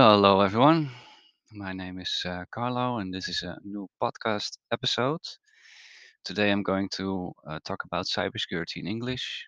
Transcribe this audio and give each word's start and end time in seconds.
Well, 0.00 0.12
hello 0.14 0.40
everyone. 0.40 0.88
My 1.52 1.74
name 1.74 1.98
is 1.98 2.22
uh, 2.24 2.46
Carlo, 2.50 3.00
and 3.00 3.12
this 3.12 3.28
is 3.28 3.42
a 3.42 3.58
new 3.62 3.86
podcast 4.02 4.56
episode. 4.72 5.20
Today 6.24 6.50
I'm 6.50 6.62
going 6.62 6.88
to 6.94 7.32
uh, 7.46 7.58
talk 7.66 7.84
about 7.84 8.06
cybersecurity 8.06 8.76
in 8.76 8.86
English 8.86 9.44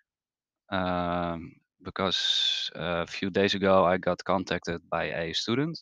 um, 0.70 1.54
because 1.82 2.70
uh, 2.76 3.00
a 3.00 3.06
few 3.06 3.30
days 3.30 3.54
ago 3.54 3.86
I 3.86 3.96
got 3.96 4.22
contacted 4.24 4.82
by 4.90 5.04
a 5.04 5.32
student 5.32 5.80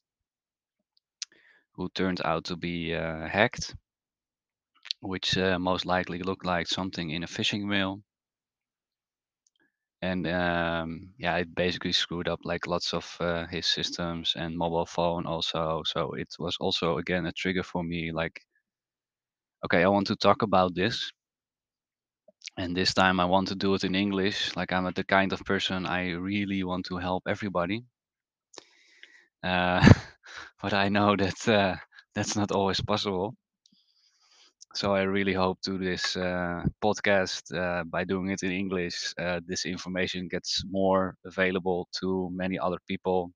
who 1.73 1.89
turned 1.96 2.21
out 2.25 2.45
to 2.45 2.55
be 2.57 2.95
uh, 2.95 3.27
hacked, 3.27 3.75
which 5.00 5.36
uh, 5.36 5.58
most 5.58 5.85
likely 5.85 6.21
looked 6.21 6.46
like 6.46 6.68
something 6.68 7.11
in 7.11 7.25
a 7.25 7.27
phishing 7.27 7.64
mail. 7.64 8.02
And 10.03 10.27
um, 10.27 11.14
yeah, 11.18 11.36
it 11.39 11.54
basically 11.54 11.93
screwed 11.93 12.29
up 12.29 12.41
like 12.45 12.67
lots 12.67 12.93
of 12.95 13.17
uh, 13.21 13.46
his 13.46 13.67
systems 13.67 14.35
and 14.36 14.57
mobile 14.57 14.86
phone 14.86 15.27
also. 15.27 15.82
So 15.86 16.13
it 16.13 16.29
was 16.39 16.57
also 16.61 16.99
again 16.99 17.27
a 17.27 17.32
trigger 17.32 17.63
for 17.63 17.82
me 17.82 18.13
like 18.13 18.41
okay, 19.64 19.82
I 19.82 19.89
want 19.89 20.07
to 20.08 20.17
talk 20.17 20.43
about 20.43 20.75
this. 20.75 21.13
And 22.57 22.77
this 22.77 22.94
time 22.94 23.18
I 23.18 23.25
want 23.25 23.49
to 23.49 23.57
do 23.57 23.75
it 23.75 23.82
in 23.82 23.96
English. 23.96 24.55
Like 24.55 24.72
I'm 24.72 24.85
the 24.93 25.03
kind 25.03 25.32
of 25.32 25.44
person 25.44 25.85
I 25.85 26.11
really 26.13 26.63
want 26.63 26.86
to 26.86 26.99
help 26.99 27.25
everybody. 27.27 27.82
Uh, 29.43 29.80
but 30.63 30.72
I 30.72 30.89
know 30.89 31.17
that 31.17 31.49
uh, 31.49 31.77
that's 32.14 32.36
not 32.36 32.53
always 32.53 32.80
possible. 32.80 33.34
So 34.74 34.94
I 34.94 35.02
really 35.02 35.33
hope 35.33 35.60
to 35.62 35.78
this 35.78 36.16
uh, 36.16 36.64
podcast 36.82 37.54
uh, 37.56 37.84
by 37.84 38.02
doing 38.04 38.30
it 38.30 38.42
in 38.42 38.50
English, 38.50 39.14
uh, 39.18 39.40
this 39.46 39.64
information 39.64 40.27
gets 40.28 40.64
more 40.68 41.16
available 41.24 41.88
to 42.00 42.30
many 42.32 42.58
other 42.58 42.78
people. 42.88 43.32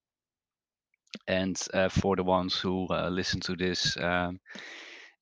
And 1.29 1.57
uh, 1.75 1.89
for 1.89 2.17
the 2.17 2.25
ones 2.25 2.59
who 2.59 2.87
uh, 2.91 3.09
listen 3.09 3.41
to 3.41 3.57
this, 3.57 3.97
um, 3.99 4.39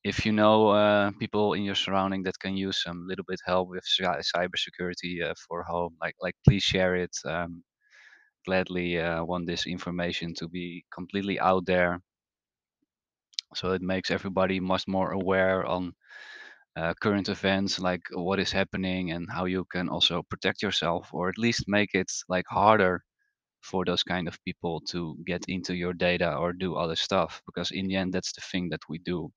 if 0.05 0.27
you 0.27 0.33
know 0.33 0.69
uh, 0.71 1.11
people 1.21 1.55
in 1.55 1.65
your 1.65 1.75
surrounding 1.77 2.23
that 2.25 2.39
can 2.41 2.57
use 2.57 2.83
some 2.83 3.07
little 3.09 3.25
bit 3.29 3.41
help 3.47 3.69
with 3.69 3.85
cy- 3.85 4.21
cybersecurity 4.37 5.23
uh, 5.25 5.35
for 5.49 5.63
home, 5.65 5.97
like 6.01 6.17
like 6.21 6.37
please 6.47 6.63
share 6.65 6.97
it. 6.97 7.17
Um, 7.27 7.65
gladly 8.47 8.99
want 8.99 9.47
this 9.47 9.67
information 9.67 10.35
to 10.37 10.49
be 10.49 10.85
completely 10.95 11.41
out 11.41 11.67
there, 11.67 12.01
so 13.55 13.73
it 13.73 13.81
makes 13.83 14.11
everybody 14.11 14.61
much 14.61 14.87
more 14.87 15.11
aware 15.13 15.65
on 15.65 15.95
uh, 16.77 16.95
current 17.03 17.29
events, 17.29 17.79
like 17.79 18.03
what 18.13 18.41
is 18.41 18.53
happening 18.53 19.11
and 19.13 19.29
how 19.31 19.45
you 19.45 19.65
can 19.73 19.89
also 19.89 20.23
protect 20.23 20.63
yourself, 20.63 21.11
or 21.13 21.29
at 21.29 21.39
least 21.39 21.65
make 21.69 21.91
it 21.95 22.11
like 22.29 22.47
harder 22.49 23.03
for 23.63 23.85
those 23.85 24.03
kind 24.03 24.29
of 24.29 24.43
people 24.45 24.81
to 24.81 25.17
get 25.27 25.45
into 25.49 25.75
your 25.75 25.93
data 25.93 26.35
or 26.37 26.53
do 26.53 26.75
other 26.75 26.97
stuff 26.97 27.41
because 27.47 27.71
in 27.71 27.87
the 27.87 27.97
end 27.97 28.13
that's 28.13 28.33
the 28.33 28.41
thing 28.41 28.69
that 28.71 28.83
we 28.89 28.99
do. 28.99 29.31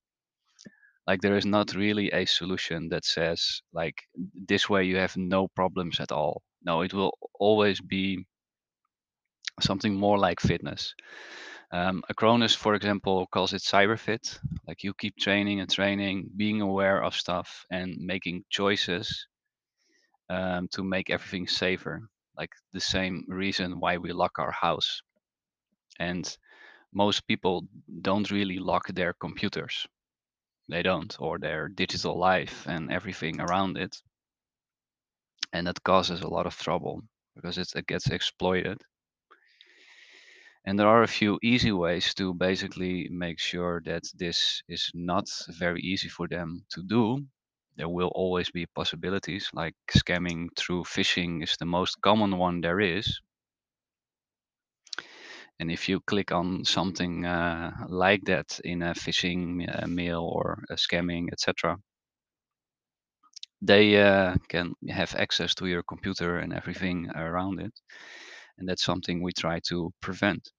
Like 1.08 1.22
there 1.22 1.38
is 1.38 1.46
not 1.46 1.76
really 1.76 2.12
a 2.12 2.26
solution 2.26 2.90
that 2.90 3.06
says 3.06 3.62
like 3.74 3.96
this 4.48 4.70
way 4.70 4.86
you 4.86 4.98
have 4.98 5.16
no 5.18 5.48
problems 5.50 6.00
at 6.00 6.12
all. 6.12 6.42
No 6.64 6.82
it 6.82 6.94
will 6.94 7.14
always 7.40 7.80
be 7.82 8.26
something 9.62 9.96
more 9.96 10.18
like 10.18 10.40
fitness 10.40 10.94
um, 11.72 12.04
acronis 12.12 12.56
for 12.56 12.76
example 12.76 13.28
calls 13.28 13.54
it 13.54 13.62
cyberfit 13.62 14.40
like 14.68 14.84
you 14.84 14.94
keep 14.94 15.16
training 15.18 15.60
and 15.60 15.70
training 15.70 16.30
being 16.36 16.62
aware 16.62 17.04
of 17.04 17.16
stuff 17.16 17.66
and 17.72 17.98
making 17.98 18.44
choices 18.50 19.28
um, 20.30 20.68
to 20.70 20.84
make 20.84 21.10
everything 21.10 21.48
safer. 21.48 22.10
Like 22.38 22.52
the 22.74 22.80
same 22.80 23.26
reason 23.28 23.80
why 23.80 23.98
we 23.98 24.12
lock 24.12 24.40
our 24.40 24.52
house. 24.52 25.02
And 26.00 26.26
most 26.94 27.28
people 27.28 27.68
don't 28.02 28.32
really 28.32 28.60
lock 28.60 28.88
their 28.88 29.14
computers. 29.14 29.88
They 30.68 30.82
don't 30.82 31.16
or 31.20 31.38
their 31.40 31.70
digital 31.70 32.18
life 32.18 32.66
and 32.68 32.92
everything 32.92 33.40
around 33.40 33.78
it. 33.78 33.96
And 35.54 35.68
that 35.68 35.84
causes 35.84 36.22
a 36.22 36.28
lot 36.28 36.48
of 36.48 36.58
trouble 36.58 37.04
because 37.36 37.58
it's, 37.58 37.76
it 37.76 37.88
gets 37.88 38.10
exploited 38.10 38.82
and 40.66 40.80
there 40.80 40.88
are 40.88 41.04
a 41.04 41.08
few 41.08 41.40
easy 41.44 41.72
ways 41.72 42.14
to 42.14 42.34
basically 42.34 43.08
make 43.12 43.40
sure 43.40 43.82
that 43.86 44.04
this 44.16 44.64
is 44.68 44.92
not 44.94 45.26
very 45.60 45.82
easy 45.82 46.10
for 46.10 46.28
them 46.28 46.66
to 46.70 46.84
do 46.84 47.24
there 47.78 47.90
will 47.90 48.12
always 48.16 48.50
be 48.52 48.66
possibilities 48.68 49.50
like 49.54 49.76
scamming 49.92 50.48
through 50.58 50.84
phishing 50.84 51.44
is 51.44 51.56
the 51.60 51.66
most 51.66 52.02
common 52.02 52.38
one 52.38 52.62
there 52.62 52.80
is 52.80 53.20
and 55.60 55.72
if 55.72 55.88
you 55.88 56.00
click 56.02 56.32
on 56.32 56.66
something 56.66 57.26
uh, 57.26 57.72
like 57.88 58.24
that 58.26 58.60
in 58.64 58.82
a 58.82 58.94
phishing 58.94 59.68
uh, 59.68 59.88
mail 59.88 60.24
or 60.24 60.64
a 60.70 60.76
scamming 60.76 61.28
etc 61.32 61.78
they 63.62 64.00
uh, 64.02 64.36
can 64.48 64.74
have 64.90 65.16
access 65.16 65.56
to 65.56 65.66
your 65.66 65.84
computer 65.84 66.38
and 66.38 66.54
everything 66.54 67.10
around 67.16 67.60
it. 67.60 67.74
And 68.58 68.68
that's 68.68 68.84
something 68.84 69.22
we 69.22 69.34
try 69.34 69.60
to 69.70 69.94
prevent. 70.02 70.52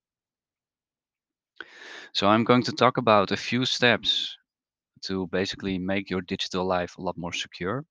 So 2.13 2.27
I'm 2.27 2.45
going 2.45 2.63
to 2.65 2.73
talk 2.73 2.97
about 2.97 3.31
a 3.31 3.37
few 3.37 3.65
steps 3.65 4.37
to 5.03 5.27
basically 5.29 5.79
make 5.79 6.11
your 6.11 6.23
digital 6.23 6.67
life 6.67 6.99
a 6.99 7.03
lot 7.03 7.17
more 7.17 7.33
secure. 7.33 7.85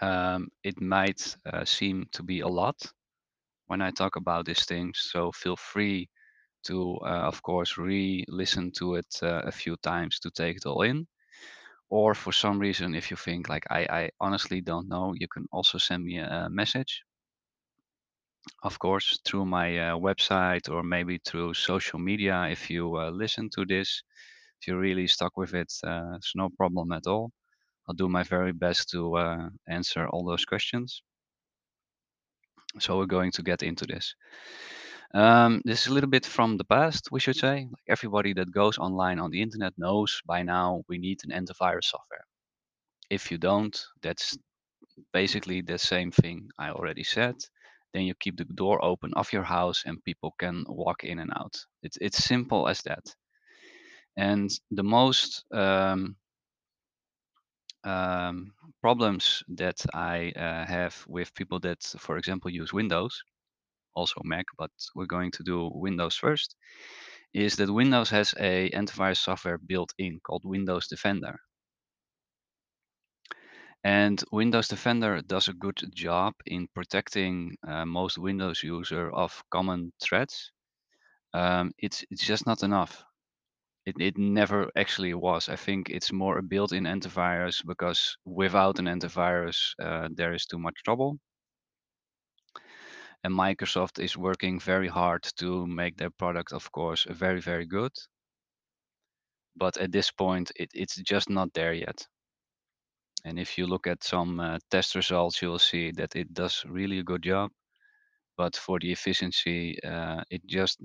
Um, 0.00 0.48
it 0.64 0.80
might 0.80 1.36
uh, 1.46 1.64
seem 1.64 2.06
to 2.12 2.22
be 2.22 2.40
a 2.40 2.48
lot 2.48 2.76
when 3.66 3.80
I 3.82 3.90
talk 3.90 4.16
about 4.16 4.46
these 4.46 4.64
things, 4.64 4.98
so 5.12 5.32
feel 5.32 5.56
free 5.56 6.08
to, 6.64 6.98
uh, 7.04 7.28
of 7.28 7.42
course, 7.42 7.78
re-listen 7.78 8.72
to 8.78 8.96
it 8.96 9.06
uh, 9.22 9.42
a 9.44 9.52
few 9.52 9.76
times 9.78 10.18
to 10.20 10.30
take 10.30 10.56
it 10.58 10.66
all 10.66 10.82
in. 10.82 11.06
Or 11.90 12.14
for 12.14 12.32
some 12.32 12.58
reason, 12.58 12.94
if 12.94 13.10
you 13.10 13.16
think 13.16 13.48
like 13.48 13.64
I, 13.70 13.80
I 13.90 14.10
honestly 14.20 14.60
don't 14.60 14.88
know, 14.88 15.14
you 15.16 15.28
can 15.28 15.46
also 15.52 15.78
send 15.78 16.04
me 16.04 16.18
a 16.18 16.48
message 16.50 17.02
of 18.62 18.78
course, 18.78 19.20
through 19.24 19.46
my 19.46 19.78
uh, 19.78 19.96
website 19.96 20.70
or 20.70 20.82
maybe 20.82 21.18
through 21.24 21.54
social 21.54 21.98
media. 21.98 22.46
If 22.50 22.70
you 22.70 22.96
uh, 22.96 23.10
listen 23.10 23.48
to 23.54 23.64
this, 23.64 24.02
if 24.60 24.68
you're 24.68 24.78
really 24.78 25.06
stuck 25.06 25.36
with 25.36 25.54
it, 25.54 25.72
uh, 25.84 26.14
it's 26.16 26.32
no 26.34 26.50
problem 26.56 26.92
at 26.92 27.06
all. 27.06 27.30
I'll 27.88 27.94
do 27.94 28.08
my 28.08 28.22
very 28.22 28.52
best 28.52 28.90
to 28.90 29.16
uh, 29.16 29.48
answer 29.68 30.06
all 30.08 30.24
those 30.24 30.44
questions. 30.44 31.02
So 32.78 32.98
we're 32.98 33.06
going 33.06 33.32
to 33.32 33.42
get 33.42 33.62
into 33.62 33.86
this. 33.86 34.14
Um, 35.12 35.60
this 35.64 35.82
is 35.82 35.86
a 35.88 35.92
little 35.92 36.10
bit 36.10 36.24
from 36.24 36.56
the 36.56 36.64
past, 36.64 37.08
we 37.10 37.18
should 37.18 37.36
say. 37.36 37.66
Like 37.68 37.84
everybody 37.88 38.32
that 38.34 38.52
goes 38.52 38.78
online 38.78 39.18
on 39.18 39.30
the 39.30 39.42
internet 39.42 39.72
knows 39.76 40.20
by 40.24 40.42
now 40.42 40.82
we 40.88 40.98
need 40.98 41.18
an 41.24 41.32
antivirus 41.32 41.84
software. 41.84 42.24
If 43.10 43.32
you 43.32 43.38
don't, 43.38 43.76
that's 44.02 44.38
basically 45.12 45.62
the 45.62 45.78
same 45.78 46.12
thing 46.12 46.48
I 46.58 46.70
already 46.70 47.02
said 47.02 47.34
then 47.92 48.02
you 48.04 48.14
keep 48.14 48.36
the 48.36 48.44
door 48.44 48.84
open 48.84 49.12
of 49.14 49.32
your 49.32 49.42
house 49.42 49.82
and 49.86 50.04
people 50.04 50.34
can 50.38 50.64
walk 50.68 51.04
in 51.04 51.18
and 51.18 51.30
out. 51.36 51.56
It's 51.82 51.98
it's 52.00 52.24
simple 52.24 52.68
as 52.68 52.82
that. 52.82 53.04
And 54.16 54.50
the 54.70 54.82
most 54.82 55.44
um, 55.52 56.16
um, 57.84 58.52
problems 58.80 59.42
that 59.56 59.84
I 59.94 60.32
uh, 60.36 60.66
have 60.66 61.04
with 61.08 61.34
people 61.34 61.60
that, 61.60 61.82
for 61.98 62.16
example, 62.18 62.50
use 62.50 62.72
Windows, 62.72 63.22
also 63.94 64.20
Mac, 64.24 64.46
but 64.58 64.70
we're 64.94 65.06
going 65.06 65.30
to 65.32 65.42
do 65.42 65.70
Windows 65.74 66.16
first, 66.16 66.56
is 67.32 67.56
that 67.56 67.72
Windows 67.72 68.10
has 68.10 68.34
a 68.38 68.70
antivirus 68.70 69.18
software 69.18 69.58
built 69.58 69.92
in 69.98 70.20
called 70.20 70.42
Windows 70.44 70.88
Defender. 70.88 71.38
And 73.84 74.22
Windows 74.30 74.68
Defender 74.68 75.22
does 75.22 75.48
a 75.48 75.54
good 75.54 75.82
job 75.94 76.34
in 76.46 76.68
protecting 76.74 77.56
uh, 77.66 77.86
most 77.86 78.18
Windows 78.18 78.62
user 78.62 79.10
of 79.10 79.42
common 79.50 79.92
threats. 80.02 80.50
Um, 81.32 81.72
it's 81.78 82.04
it's 82.10 82.24
just 82.24 82.46
not 82.46 82.62
enough. 82.62 83.04
It 83.86 83.96
it 83.98 84.18
never 84.18 84.70
actually 84.76 85.14
was. 85.14 85.48
I 85.48 85.56
think 85.56 85.88
it's 85.88 86.12
more 86.12 86.38
a 86.38 86.42
built-in 86.42 86.84
antivirus 86.84 87.64
because 87.64 88.16
without 88.24 88.78
an 88.78 88.86
antivirus, 88.86 89.74
uh, 89.82 90.08
there 90.12 90.34
is 90.34 90.46
too 90.46 90.58
much 90.58 90.82
trouble. 90.84 91.18
And 93.24 93.34
Microsoft 93.34 93.98
is 94.02 94.16
working 94.16 94.60
very 94.60 94.88
hard 94.88 95.22
to 95.36 95.66
make 95.66 95.96
their 95.96 96.10
product, 96.10 96.52
of 96.52 96.70
course, 96.72 97.06
very 97.08 97.40
very 97.40 97.66
good. 97.66 97.92
But 99.56 99.76
at 99.78 99.92
this 99.92 100.10
point, 100.10 100.52
it, 100.56 100.70
it's 100.74 100.96
just 100.96 101.30
not 101.30 101.52
there 101.54 101.72
yet. 101.72 102.06
And 103.24 103.38
if 103.38 103.58
you 103.58 103.66
look 103.66 103.86
at 103.86 104.04
some 104.04 104.40
uh, 104.40 104.58
test 104.70 104.94
results, 104.94 105.42
you 105.42 105.48
will 105.50 105.58
see 105.58 105.92
that 105.92 106.16
it 106.16 106.34
does 106.34 106.64
really 106.66 106.98
a 107.00 107.04
good 107.04 107.22
job. 107.22 107.50
But 108.36 108.56
for 108.56 108.78
the 108.80 108.92
efficiency, 108.92 109.78
uh, 109.84 110.22
it 110.30 110.46
just 110.46 110.80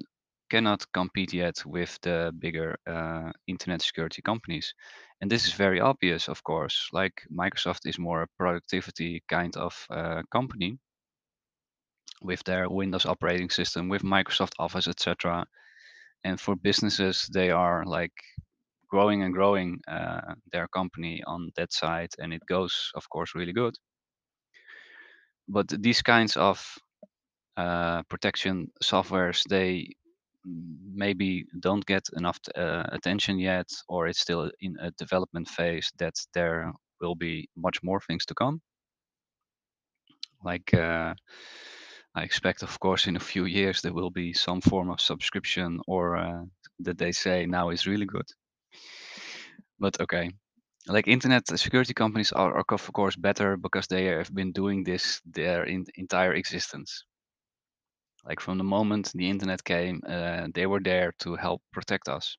cannot 0.49 0.85
compete 0.93 1.33
yet 1.33 1.65
with 1.65 1.99
the 2.01 2.33
bigger 2.39 2.77
uh, 2.87 3.31
internet 3.47 3.81
security 3.81 4.21
companies. 4.21 4.73
And 5.21 5.31
this 5.31 5.45
is 5.47 5.53
very 5.53 5.79
obvious, 5.81 6.27
of 6.29 6.43
course. 6.43 6.89
Like 6.93 7.23
Microsoft 7.31 7.87
is 7.87 7.99
more 7.99 8.23
a 8.23 8.27
productivity 8.37 9.23
kind 9.29 9.55
of 9.57 9.87
uh, 9.89 10.23
company. 10.31 10.79
with 12.21 12.43
their 12.43 12.69
Windows 12.69 13.05
operating 13.05 13.49
system, 13.49 13.89
with 13.89 14.03
Microsoft 14.03 14.53
Office, 14.59 14.87
etc. 14.87 15.45
And 16.23 16.39
for 16.39 16.55
businesses, 16.55 17.27
they 17.33 17.51
are 17.51 17.85
like 17.85 18.13
growing 18.95 19.23
and 19.23 19.33
growing 19.33 19.79
uh, 19.87 20.35
their 20.51 20.67
company 20.67 21.21
on 21.27 21.51
that 21.55 21.73
side, 21.73 22.11
and 22.19 22.33
it 22.33 22.41
goes, 22.47 22.91
of 22.93 23.03
course, 23.09 23.35
really 23.35 23.53
good. 23.53 23.75
But 25.47 25.67
these 25.83 26.01
kinds 26.01 26.37
of 26.37 26.57
uh, 27.57 28.03
protection 28.09 28.71
softwares, 28.83 29.43
they 29.49 29.87
maybe 30.93 31.45
don't 31.59 31.85
get 31.85 32.03
enough 32.17 32.39
uh, 32.55 32.83
attention 32.91 33.39
yet, 33.39 33.67
or 33.87 34.07
it's 34.07 34.21
still 34.21 34.51
in 34.59 34.75
a 34.79 34.91
development 34.91 35.49
phase. 35.49 35.91
That 35.97 36.13
there 36.33 36.71
will 37.01 37.15
be 37.15 37.47
much 37.55 37.83
more 37.83 37.99
things 38.07 38.25
to 38.25 38.33
come. 38.33 38.61
Like 40.43 40.73
I 42.17 42.23
expect, 42.23 42.63
of 42.63 42.79
course, 42.79 43.09
in 43.09 43.15
a 43.15 43.27
few 43.33 43.45
years 43.45 43.81
there 43.81 43.93
will 43.93 44.11
be 44.11 44.33
some 44.33 44.61
form 44.61 44.89
of 44.89 45.01
subscription, 45.01 45.79
or 45.87 46.47
that 46.79 46.97
they 46.97 47.11
say 47.11 47.45
now 47.45 47.71
is 47.71 47.87
really 47.87 48.05
good. 48.07 48.27
But 49.79 49.99
okay, 50.01 50.31
like 50.87 51.07
internet 51.07 51.47
security 51.47 51.93
companies 51.93 52.31
are, 52.31 52.57
of 52.59 52.93
course 52.93 53.15
better 53.15 53.57
because 53.57 53.87
they 53.87 54.05
have 54.05 54.33
been 54.33 54.51
doing 54.51 54.83
this 54.83 55.21
their 55.25 55.63
in, 55.65 55.85
entire 55.95 56.33
existence. 56.33 57.05
Like 58.25 58.39
from 58.39 58.57
the 58.57 58.63
moment 58.63 59.11
the 59.13 59.29
internet 59.29 59.63
came, 59.63 60.01
uh, 60.07 60.47
they 60.53 60.65
were 60.65 60.81
there 60.81 61.13
to 61.19 61.35
help 61.35 61.61
protect 61.71 62.07
us. 62.09 62.37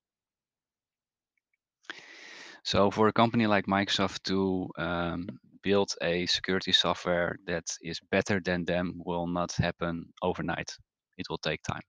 So 2.64 2.90
for 2.90 3.08
a 3.08 3.12
company 3.12 3.46
like 3.46 3.66
Microsoft 3.66 4.22
to 4.24 4.68
um, 4.78 5.28
build 5.62 5.94
a 6.02 6.26
security 6.26 6.72
software 6.72 7.36
that 7.46 7.64
is 7.82 8.00
better 8.10 8.40
than 8.40 8.64
them 8.64 9.00
will 9.04 9.26
not 9.26 9.52
happen 9.52 10.12
overnight. 10.22 10.76
It 11.16 11.26
will 11.30 11.38
take 11.38 11.62
time. 11.62 11.82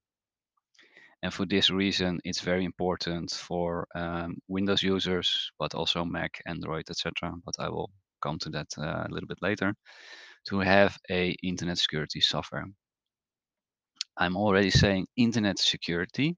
And 1.23 1.33
for 1.33 1.45
this 1.45 1.69
reason, 1.69 2.19
it's 2.23 2.41
very 2.41 2.63
important 2.63 3.31
for 3.31 3.87
um, 3.95 4.37
Windows 4.47 4.83
users, 4.83 5.51
but 5.57 5.73
also 5.73 6.05
Mac, 6.05 6.41
Android, 6.45 6.89
etc. 6.89 7.33
But 7.43 7.55
I 7.59 7.69
will 7.69 7.89
come 8.21 8.37
to 8.39 8.49
that 8.49 8.67
uh, 8.77 9.05
a 9.05 9.09
little 9.09 9.27
bit 9.27 9.41
later, 9.41 9.73
to 10.49 10.59
have 10.59 10.97
a 11.09 11.35
internet 11.43 11.77
security 11.77 12.21
software. 12.21 12.65
I'm 14.17 14.37
already 14.37 14.71
saying 14.71 15.07
internet 15.15 15.59
security 15.59 16.37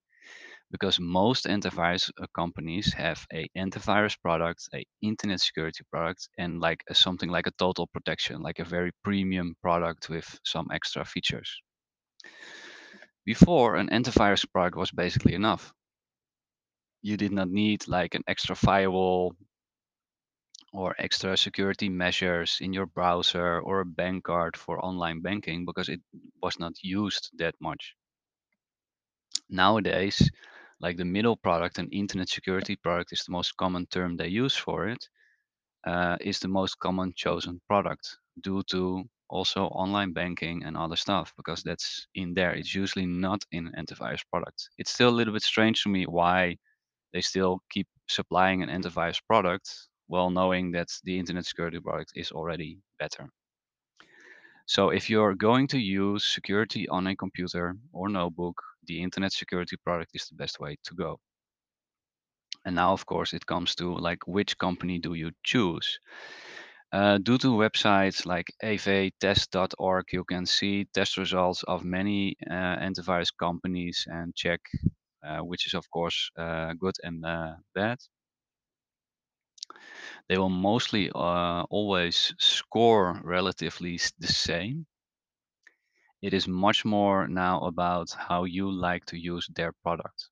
because 0.71 0.99
most 0.99 1.45
antivirus 1.45 2.11
uh, 2.21 2.27
companies 2.35 2.93
have 2.93 3.25
a 3.33 3.49
antivirus 3.57 4.15
product, 4.21 4.69
a 4.73 4.85
internet 5.01 5.41
security 5.41 5.83
product, 5.91 6.29
and 6.37 6.59
like 6.59 6.83
a, 6.89 6.95
something 6.95 7.29
like 7.29 7.47
a 7.47 7.51
total 7.57 7.87
protection, 7.87 8.41
like 8.41 8.59
a 8.59 8.65
very 8.65 8.91
premium 9.03 9.55
product 9.61 10.09
with 10.09 10.39
some 10.45 10.67
extra 10.71 11.03
features. 11.03 11.49
Before, 13.29 13.75
an 13.75 13.89
antivirus 13.89 14.43
product 14.51 14.75
was 14.75 14.89
basically 14.89 15.35
enough. 15.35 15.71
You 17.03 17.15
did 17.15 17.31
not 17.31 17.47
need 17.47 17.87
like 17.87 18.15
an 18.15 18.23
extra 18.27 18.55
firewall 18.55 19.35
or 20.73 20.95
extra 20.97 21.37
security 21.37 21.89
measures 21.89 22.57
in 22.59 22.73
your 22.73 22.87
browser 22.87 23.59
or 23.59 23.81
a 23.81 23.85
bank 23.85 24.23
card 24.23 24.57
for 24.57 24.83
online 24.83 25.21
banking 25.21 25.63
because 25.63 25.89
it 25.89 26.01
was 26.41 26.57
not 26.57 26.73
used 26.81 27.29
that 27.37 27.53
much. 27.61 27.93
Nowadays, 29.47 30.31
like 30.81 30.97
the 30.97 31.05
middle 31.05 31.37
product, 31.37 31.77
an 31.77 31.89
internet 31.91 32.29
security 32.29 32.77
product 32.77 33.13
is 33.13 33.23
the 33.25 33.31
most 33.31 33.55
common 33.57 33.85
term 33.91 34.17
they 34.17 34.29
use 34.29 34.55
for 34.55 34.87
it, 34.87 35.07
uh, 35.85 36.17
is 36.19 36.39
the 36.39 36.47
most 36.47 36.79
common 36.79 37.13
chosen 37.15 37.61
product 37.67 38.17
due 38.41 38.63
to 38.71 39.07
also 39.29 39.65
online 39.65 40.13
banking 40.13 40.63
and 40.63 40.75
other 40.77 40.95
stuff 40.95 41.33
because 41.37 41.63
that's 41.63 42.07
in 42.15 42.33
there. 42.33 42.53
It's 42.53 42.73
usually 42.75 43.05
not 43.05 43.43
in 43.51 43.67
an 43.67 43.85
antivirus 43.85 44.21
product. 44.31 44.69
It's 44.77 44.91
still 44.91 45.09
a 45.09 45.17
little 45.17 45.33
bit 45.33 45.43
strange 45.43 45.83
to 45.83 45.89
me 45.89 46.05
why 46.05 46.57
they 47.13 47.21
still 47.21 47.61
keep 47.71 47.87
supplying 48.07 48.63
an 48.63 48.69
antivirus 48.69 49.21
product 49.27 49.69
while 50.07 50.29
knowing 50.29 50.71
that 50.71 50.87
the 51.03 51.17
internet 51.19 51.45
security 51.45 51.79
product 51.79 52.11
is 52.15 52.31
already 52.31 52.79
better. 52.97 53.29
So 54.65 54.89
if 54.89 55.09
you're 55.09 55.35
going 55.35 55.67
to 55.69 55.79
use 55.79 56.23
security 56.23 56.87
on 56.89 57.07
a 57.07 57.15
computer 57.15 57.75
or 57.91 58.09
notebook, 58.09 58.61
the 58.85 59.01
internet 59.01 59.33
security 59.33 59.77
product 59.77 60.11
is 60.13 60.27
the 60.27 60.35
best 60.35 60.59
way 60.59 60.77
to 60.83 60.95
go. 60.95 61.19
And 62.65 62.75
now, 62.75 62.93
of 62.93 63.05
course, 63.05 63.33
it 63.33 63.45
comes 63.45 63.75
to 63.75 63.95
like 63.95 64.27
which 64.27 64.57
company 64.57 64.99
do 64.99 65.13
you 65.13 65.31
choose? 65.43 65.99
Uh, 66.91 67.17
due 67.19 67.37
to 67.37 67.47
websites 67.47 68.25
like 68.25 68.53
avtest.org, 68.63 70.05
you 70.13 70.23
can 70.23 70.45
see 70.45 70.85
test 70.93 71.17
results 71.17 71.63
of 71.63 71.83
many 71.83 72.35
uh, 72.49 72.77
antivirus 72.77 73.31
companies 73.37 74.05
and 74.09 74.35
check 74.35 74.61
uh, 75.23 75.39
which 75.39 75.67
is, 75.67 75.73
of 75.73 75.89
course, 75.91 76.31
uh, 76.37 76.73
good 76.73 76.95
and 77.03 77.25
uh, 77.25 77.55
bad. 77.75 77.99
They 80.29 80.37
will 80.37 80.47
mostly 80.49 81.11
uh, 81.13 81.63
always 81.69 82.33
score 82.39 83.19
relatively 83.21 83.99
the 84.17 84.27
same. 84.27 84.87
It 86.21 86.33
is 86.33 86.47
much 86.47 86.85
more 86.85 87.27
now 87.27 87.59
about 87.59 88.11
how 88.11 88.45
you 88.45 88.71
like 88.71 89.03
to 89.07 89.17
use 89.19 89.49
their 89.53 89.73
product. 89.73 90.29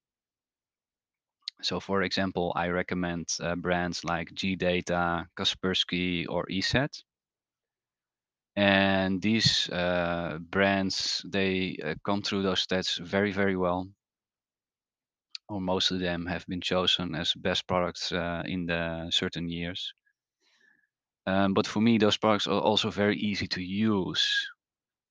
So, 1.62 1.80
for 1.80 2.04
example, 2.04 2.54
I 2.56 2.68
recommend 2.70 3.28
uh, 3.40 3.56
brands 3.56 4.04
like 4.04 4.34
GData, 4.34 5.28
Kaspersky, 5.36 6.26
or 6.30 6.46
ESET. 6.50 7.04
And 8.56 9.22
these 9.22 9.70
uh, 9.70 10.40
brands, 10.40 11.24
they 11.28 11.78
uh, 11.84 11.96
come 12.04 12.22
through 12.22 12.44
those 12.44 12.66
stats 12.66 13.00
very, 13.00 13.32
very 13.32 13.56
well. 13.56 13.88
Or 15.50 15.62
most 15.62 15.92
of 15.92 16.00
them 16.00 16.26
have 16.26 16.46
been 16.48 16.62
chosen 16.62 17.16
as 17.16 17.34
best 17.34 17.68
products 17.68 18.12
uh, 18.12 18.44
in 18.46 18.66
the 18.66 19.10
certain 19.12 19.50
years. 19.50 19.94
Um, 21.28 21.54
but 21.54 21.68
for 21.68 21.82
me, 21.82 21.98
those 21.98 22.18
products 22.18 22.48
are 22.48 22.60
also 22.60 22.90
very 22.90 23.18
easy 23.18 23.48
to 23.48 23.62
use. 23.62 24.50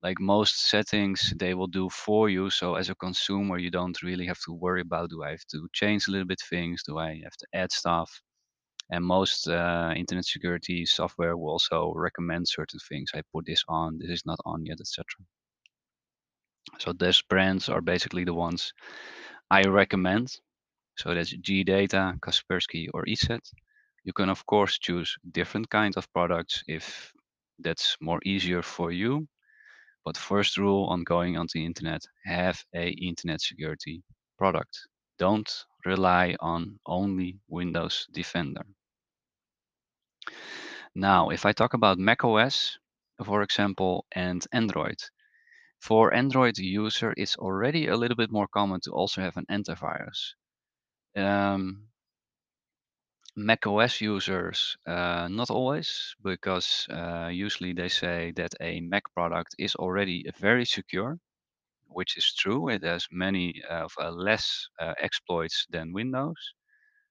Like 0.06 0.20
most 0.20 0.68
settings, 0.70 1.34
they 1.36 1.54
will 1.54 1.66
do 1.66 1.88
for 1.90 2.28
you. 2.30 2.48
So 2.48 2.76
as 2.76 2.90
a 2.90 2.94
consumer, 2.94 3.58
you 3.58 3.72
don't 3.72 4.00
really 4.04 4.26
have 4.26 4.38
to 4.46 4.52
worry 4.52 4.82
about 4.82 5.10
do 5.10 5.24
I 5.24 5.30
have 5.30 5.46
to 5.50 5.68
change 5.72 6.06
a 6.06 6.12
little 6.12 6.28
bit 6.28 6.40
things? 6.48 6.84
Do 6.86 6.96
I 6.98 7.20
have 7.24 7.36
to 7.38 7.46
add 7.52 7.72
stuff? 7.72 8.22
And 8.88 9.04
most 9.04 9.48
uh, 9.48 9.92
internet 9.96 10.24
security 10.24 10.86
software 10.86 11.36
will 11.36 11.50
also 11.50 11.92
recommend 11.96 12.46
certain 12.46 12.78
things. 12.88 13.10
I 13.16 13.22
put 13.32 13.46
this 13.46 13.64
on, 13.66 13.98
this 13.98 14.10
is 14.10 14.22
not 14.24 14.38
on 14.44 14.64
yet, 14.64 14.80
etc. 14.80 15.04
So 16.78 16.92
those 16.92 17.20
brands 17.22 17.68
are 17.68 17.80
basically 17.80 18.22
the 18.22 18.34
ones 18.46 18.72
I 19.50 19.62
recommend. 19.62 20.28
So 20.98 21.14
that's 21.14 21.34
GData, 21.36 22.20
Kaspersky, 22.20 22.86
or 22.94 23.04
ESET. 23.06 23.42
You 24.04 24.12
can 24.12 24.28
of 24.28 24.46
course 24.46 24.78
choose 24.78 25.16
different 25.32 25.68
kinds 25.68 25.96
of 25.96 26.06
products 26.12 26.62
if 26.68 27.12
that's 27.58 27.96
more 28.00 28.20
easier 28.24 28.62
for 28.62 28.92
you. 28.92 29.26
But 30.06 30.16
first 30.16 30.56
rule 30.56 30.86
on 30.86 31.02
going 31.02 31.36
onto 31.36 31.58
the 31.58 31.66
internet, 31.66 32.02
have 32.24 32.64
a 32.72 32.90
internet 32.90 33.40
security 33.40 34.04
product. 34.38 34.78
Don't 35.18 35.50
rely 35.84 36.36
on 36.38 36.78
only 36.86 37.40
Windows 37.48 38.06
Defender. 38.12 38.64
Now, 40.94 41.30
if 41.30 41.44
I 41.44 41.52
talk 41.52 41.74
about 41.74 41.98
macOS, 41.98 42.78
for 43.24 43.42
example, 43.42 44.06
and 44.12 44.46
Android, 44.52 44.98
for 45.80 46.14
Android 46.14 46.56
user, 46.56 47.12
it's 47.16 47.36
already 47.36 47.88
a 47.88 47.96
little 47.96 48.16
bit 48.16 48.30
more 48.30 48.46
common 48.46 48.80
to 48.82 48.92
also 48.92 49.22
have 49.22 49.36
an 49.36 49.46
antivirus. 49.50 50.34
Um, 51.16 51.88
macOS 53.36 54.00
users, 54.00 54.76
uh, 54.86 55.28
not 55.30 55.50
always, 55.50 56.16
because 56.22 56.86
uh, 56.90 57.28
usually 57.32 57.72
they 57.72 57.88
say 57.88 58.32
that 58.36 58.54
a 58.60 58.80
Mac 58.80 59.04
product 59.14 59.54
is 59.58 59.74
already 59.76 60.24
very 60.38 60.64
secure, 60.64 61.18
which 61.88 62.16
is 62.16 62.34
true. 62.34 62.68
It 62.68 62.84
has 62.84 63.08
many 63.10 63.62
of 63.70 63.92
uh, 64.00 64.10
less 64.10 64.68
uh, 64.80 64.94
exploits 64.98 65.66
than 65.70 65.92
Windows. 65.92 66.54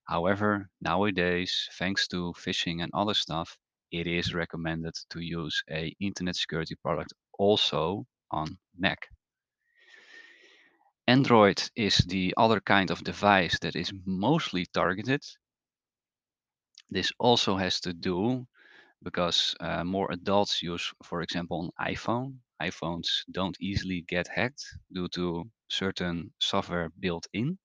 However, 0.08 0.70
nowadays, 0.82 1.70
thanks 1.74 2.08
to 2.10 2.34
phishing 2.34 2.82
and 2.84 2.92
other 2.94 3.14
stuff, 3.14 3.58
it 3.92 4.08
is 4.08 4.34
recommended 4.34 4.96
to 5.12 5.20
use 5.22 5.64
a 5.72 5.96
internet 6.00 6.36
security 6.36 6.76
product 6.76 7.14
also 7.40 8.06
on 8.32 8.58
Mac. 8.78 9.10
Android 11.08 11.70
is 11.76 11.98
the 11.98 12.34
other 12.38 12.60
kind 12.62 12.92
of 12.92 13.04
device 13.04 13.58
that 13.60 13.76
is 13.76 13.92
mostly 14.06 14.68
targeted. 14.68 15.24
This 16.90 17.12
also 17.20 17.58
has 17.58 17.80
to 17.82 17.94
do 17.94 18.48
because 19.04 19.56
uh, 19.60 19.84
more 19.84 20.12
adults 20.12 20.64
use, 20.64 20.94
for 21.04 21.22
example, 21.22 21.74
an 21.80 21.94
iPhone. 21.96 22.40
iPhones 22.62 23.08
don't 23.32 23.58
easily 23.62 24.02
get 24.02 24.28
hacked 24.28 24.64
due 24.94 25.08
to 25.10 25.46
certain 25.70 26.34
software 26.40 26.90
built 27.00 27.28
in. 27.34 27.58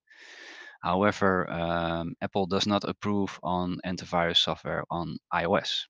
However, 0.82 1.50
um, 1.50 2.14
Apple 2.20 2.46
does 2.46 2.66
not 2.66 2.84
approve 2.84 3.40
on 3.42 3.78
antivirus 3.86 4.38
software 4.38 4.84
on 4.90 5.16
iOS, 5.32 5.86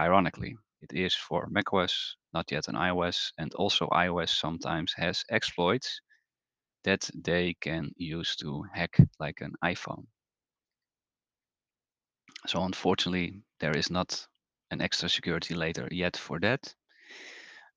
ironically. 0.00 0.56
It 0.80 0.92
is 0.92 1.14
for 1.14 1.46
macOS, 1.50 2.16
not 2.34 2.50
yet 2.50 2.68
an 2.68 2.74
iOS, 2.74 3.32
and 3.38 3.54
also 3.54 3.86
iOS 3.88 4.30
sometimes 4.30 4.92
has 4.94 5.24
exploits 5.30 6.00
that 6.84 7.08
they 7.14 7.54
can 7.54 7.92
use 7.96 8.36
to 8.36 8.64
hack 8.74 8.96
like 9.20 9.40
an 9.40 9.54
iPhone. 9.64 10.06
So 12.46 12.62
unfortunately, 12.62 13.42
there 13.60 13.76
is 13.76 13.90
not 13.90 14.26
an 14.70 14.80
extra 14.80 15.08
security 15.08 15.54
layer 15.54 15.88
yet 15.90 16.16
for 16.16 16.38
that. 16.40 16.74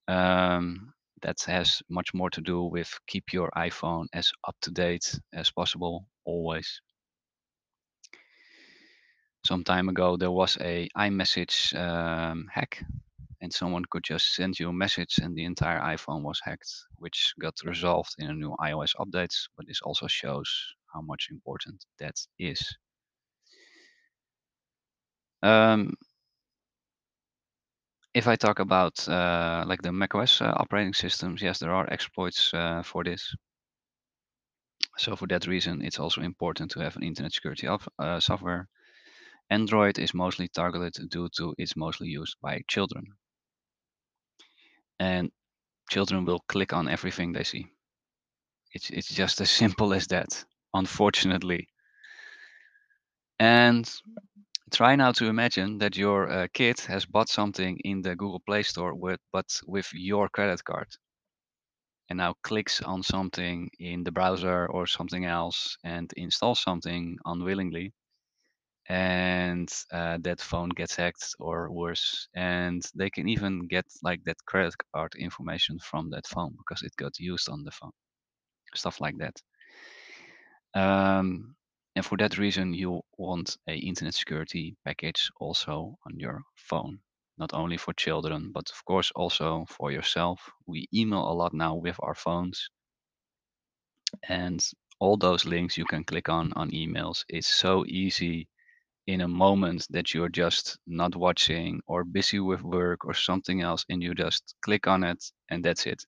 Um, 0.07 0.93
that 1.21 1.41
has 1.43 1.81
much 1.89 2.13
more 2.13 2.29
to 2.31 2.41
do 2.41 2.63
with 2.63 2.99
keep 3.07 3.31
your 3.33 3.51
iPhone 3.55 4.07
as 4.13 4.31
up 4.47 4.55
to 4.61 4.71
date 4.71 5.19
as 5.33 5.51
possible 5.51 6.07
always. 6.25 6.81
Some 9.45 9.63
time 9.63 9.89
ago, 9.89 10.17
there 10.17 10.31
was 10.31 10.57
a 10.61 10.87
iMessage 10.97 11.75
um, 11.75 12.47
hack, 12.51 12.83
and 13.41 13.51
someone 13.51 13.85
could 13.89 14.03
just 14.03 14.35
send 14.35 14.59
you 14.59 14.69
a 14.69 14.73
message, 14.73 15.17
and 15.17 15.35
the 15.35 15.45
entire 15.45 15.79
iPhone 15.79 16.21
was 16.21 16.39
hacked, 16.43 16.71
which 16.97 17.33
got 17.39 17.55
resolved 17.65 18.13
in 18.19 18.29
a 18.29 18.33
new 18.33 18.55
iOS 18.61 18.95
update, 18.99 19.35
But 19.57 19.67
this 19.67 19.81
also 19.81 20.07
shows 20.07 20.47
how 20.93 21.01
much 21.01 21.29
important 21.31 21.83
that 21.99 22.15
is. 22.37 22.77
Um, 25.43 25.93
if 28.13 28.25
I 28.25 28.37
talk 28.37 28.59
about 28.59 29.07
uh, 29.09 29.65
like 29.67 29.81
the 29.81 29.91
macOS 29.91 30.41
uh, 30.41 30.53
operating 30.55 30.93
systems, 30.93 31.41
yes, 31.41 31.59
there 31.59 31.73
are 31.73 31.91
exploits 31.91 32.53
uh, 32.53 32.83
for 32.83 33.03
this. 33.03 33.35
So 34.97 35.17
for 35.17 35.27
that 35.27 35.47
reason, 35.47 35.81
it's 35.81 35.99
also 35.99 36.21
important 36.21 36.71
to 36.71 36.79
have 36.79 36.95
an 36.95 37.03
internet 37.03 37.33
security 37.33 37.67
uh, 37.67 38.21
software. 38.21 38.69
Android 39.49 39.99
is 39.99 40.13
mostly 40.13 40.47
targeted 40.49 41.09
due 41.09 41.29
to 41.37 41.55
it's 41.57 41.75
mostly 41.75 42.09
used 42.09 42.37
by 42.41 42.63
children. 42.67 43.05
And 45.01 45.33
children 45.89 46.25
will 46.25 46.39
click 46.47 46.73
on 46.73 46.89
everything 46.89 47.33
they 47.33 47.43
see. 47.43 47.67
It's, 48.73 48.89
it's 48.89 49.07
just 49.07 49.39
as 49.39 49.49
simple 49.61 49.93
as 49.93 50.07
that, 50.07 50.43
unfortunately. 50.73 51.69
And 53.39 53.91
try 54.71 54.95
now 54.95 55.11
to 55.13 55.27
imagine 55.27 55.77
that 55.79 55.97
your 55.97 56.29
uh, 56.29 56.47
kid 56.53 56.79
has 56.81 57.05
bought 57.05 57.29
something 57.29 57.77
in 57.83 58.01
the 58.01 58.15
Google 58.15 58.39
Play 58.39 58.63
Store 58.63 58.95
with, 58.95 59.19
but 59.31 59.59
with 59.67 59.89
your 59.93 60.29
credit 60.29 60.63
card 60.63 60.87
and 62.09 62.17
now 62.17 62.35
clicks 62.43 62.81
on 62.81 63.01
something 63.01 63.69
in 63.79 64.03
the 64.03 64.11
browser 64.11 64.67
or 64.67 64.85
something 64.85 65.25
else 65.25 65.77
and 65.83 66.11
installs 66.17 66.61
something 66.61 67.17
unwillingly 67.25 67.91
and 68.89 69.71
uh, 69.91 70.17
that 70.21 70.41
phone 70.41 70.69
gets 70.69 70.95
hacked 70.95 71.35
or 71.39 71.71
worse 71.71 72.27
and 72.35 72.83
they 72.95 73.09
can 73.09 73.27
even 73.29 73.67
get 73.67 73.85
like 74.03 74.23
that 74.25 74.37
credit 74.45 74.75
card 74.93 75.13
information 75.17 75.79
from 75.79 76.09
that 76.09 76.27
phone 76.27 76.53
because 76.57 76.83
it 76.83 76.95
got 76.97 77.17
used 77.19 77.49
on 77.49 77.63
the 77.63 77.71
phone 77.71 77.91
stuff 78.75 79.01
like 79.01 79.17
that. 79.17 79.35
Um, 80.73 81.55
and 81.95 82.05
for 82.05 82.17
that 82.17 82.37
reason 82.37 82.73
you 82.73 83.01
want 83.17 83.57
a 83.67 83.75
internet 83.75 84.13
security 84.13 84.75
package 84.85 85.29
also 85.39 85.97
on 86.05 86.19
your 86.19 86.41
phone 86.55 86.99
not 87.41 87.53
only 87.53 87.77
for 87.77 87.93
children 87.93 88.51
but 88.53 88.69
of 88.69 88.85
course 88.85 89.11
also 89.15 89.65
for 89.67 89.91
yourself. 89.91 90.39
We 90.67 90.87
email 90.93 91.25
a 91.27 91.33
lot 91.41 91.53
now 91.53 91.75
with 91.75 91.97
our 91.99 92.15
phones. 92.15 92.69
And 94.29 94.59
all 94.99 95.17
those 95.17 95.45
links 95.45 95.77
you 95.77 95.85
can 95.85 96.03
click 96.03 96.29
on 96.29 96.53
on 96.53 96.69
emails 96.71 97.25
It's 97.27 97.47
so 97.47 97.83
easy 97.87 98.47
in 99.07 99.21
a 99.21 99.27
moment 99.27 99.87
that 99.89 100.13
you're 100.13 100.35
just 100.43 100.77
not 100.85 101.15
watching 101.15 101.81
or 101.87 102.03
busy 102.03 102.39
with 102.39 102.61
work 102.61 103.05
or 103.05 103.15
something 103.15 103.61
else 103.61 103.83
and 103.89 104.03
you 104.03 104.13
just 104.13 104.55
click 104.61 104.85
on 104.85 105.03
it 105.03 105.23
and 105.49 105.65
that's 105.65 105.87
it. 105.87 106.05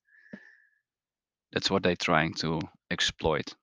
That's 1.52 1.72
what 1.72 1.82
they're 1.84 2.06
trying 2.10 2.34
to 2.36 2.62
exploit 2.92 3.56